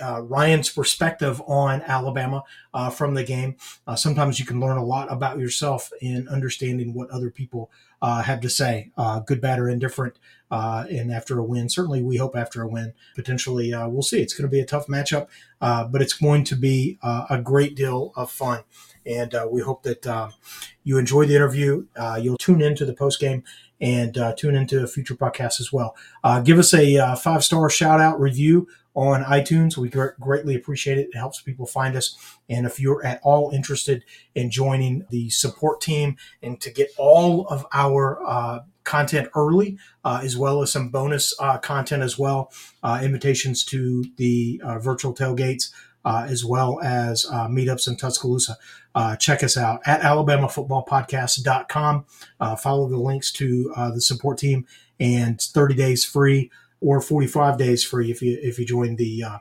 [0.00, 2.42] uh, Ryan's perspective on Alabama
[2.72, 3.56] uh, from the game.
[3.86, 7.70] Uh, sometimes you can learn a lot about yourself in understanding what other people
[8.02, 10.18] uh, have to say, uh, good, bad, or indifferent.
[10.50, 14.20] Uh, and after a win, certainly we hope after a win, potentially uh, we'll see.
[14.20, 15.28] It's going to be a tough matchup,
[15.60, 18.62] uh, but it's going to be uh, a great deal of fun.
[19.06, 20.32] And we hope that um,
[20.82, 21.86] you enjoy the interview.
[22.20, 23.42] you'll tune into the post game
[23.80, 25.94] and tune into a future podcast as well.
[26.44, 29.76] give us a five star shout out review on iTunes.
[29.76, 31.08] We greatly appreciate it.
[31.12, 32.16] It helps people find us.
[32.48, 37.46] And if you're at all interested in joining the support team and to get all
[37.48, 42.52] of our uh, content early, uh, as well as some bonus uh, content as well,
[42.82, 45.70] uh, invitations to the uh, virtual tailgates.
[46.06, 48.58] Uh, as well as meetups in Tuscaloosa.
[49.18, 52.04] check us out at alabamafootballpodcast.com.
[52.58, 54.66] follow the links to the support team
[55.00, 59.38] and 30 days free or 45 days free if you if you join the uh,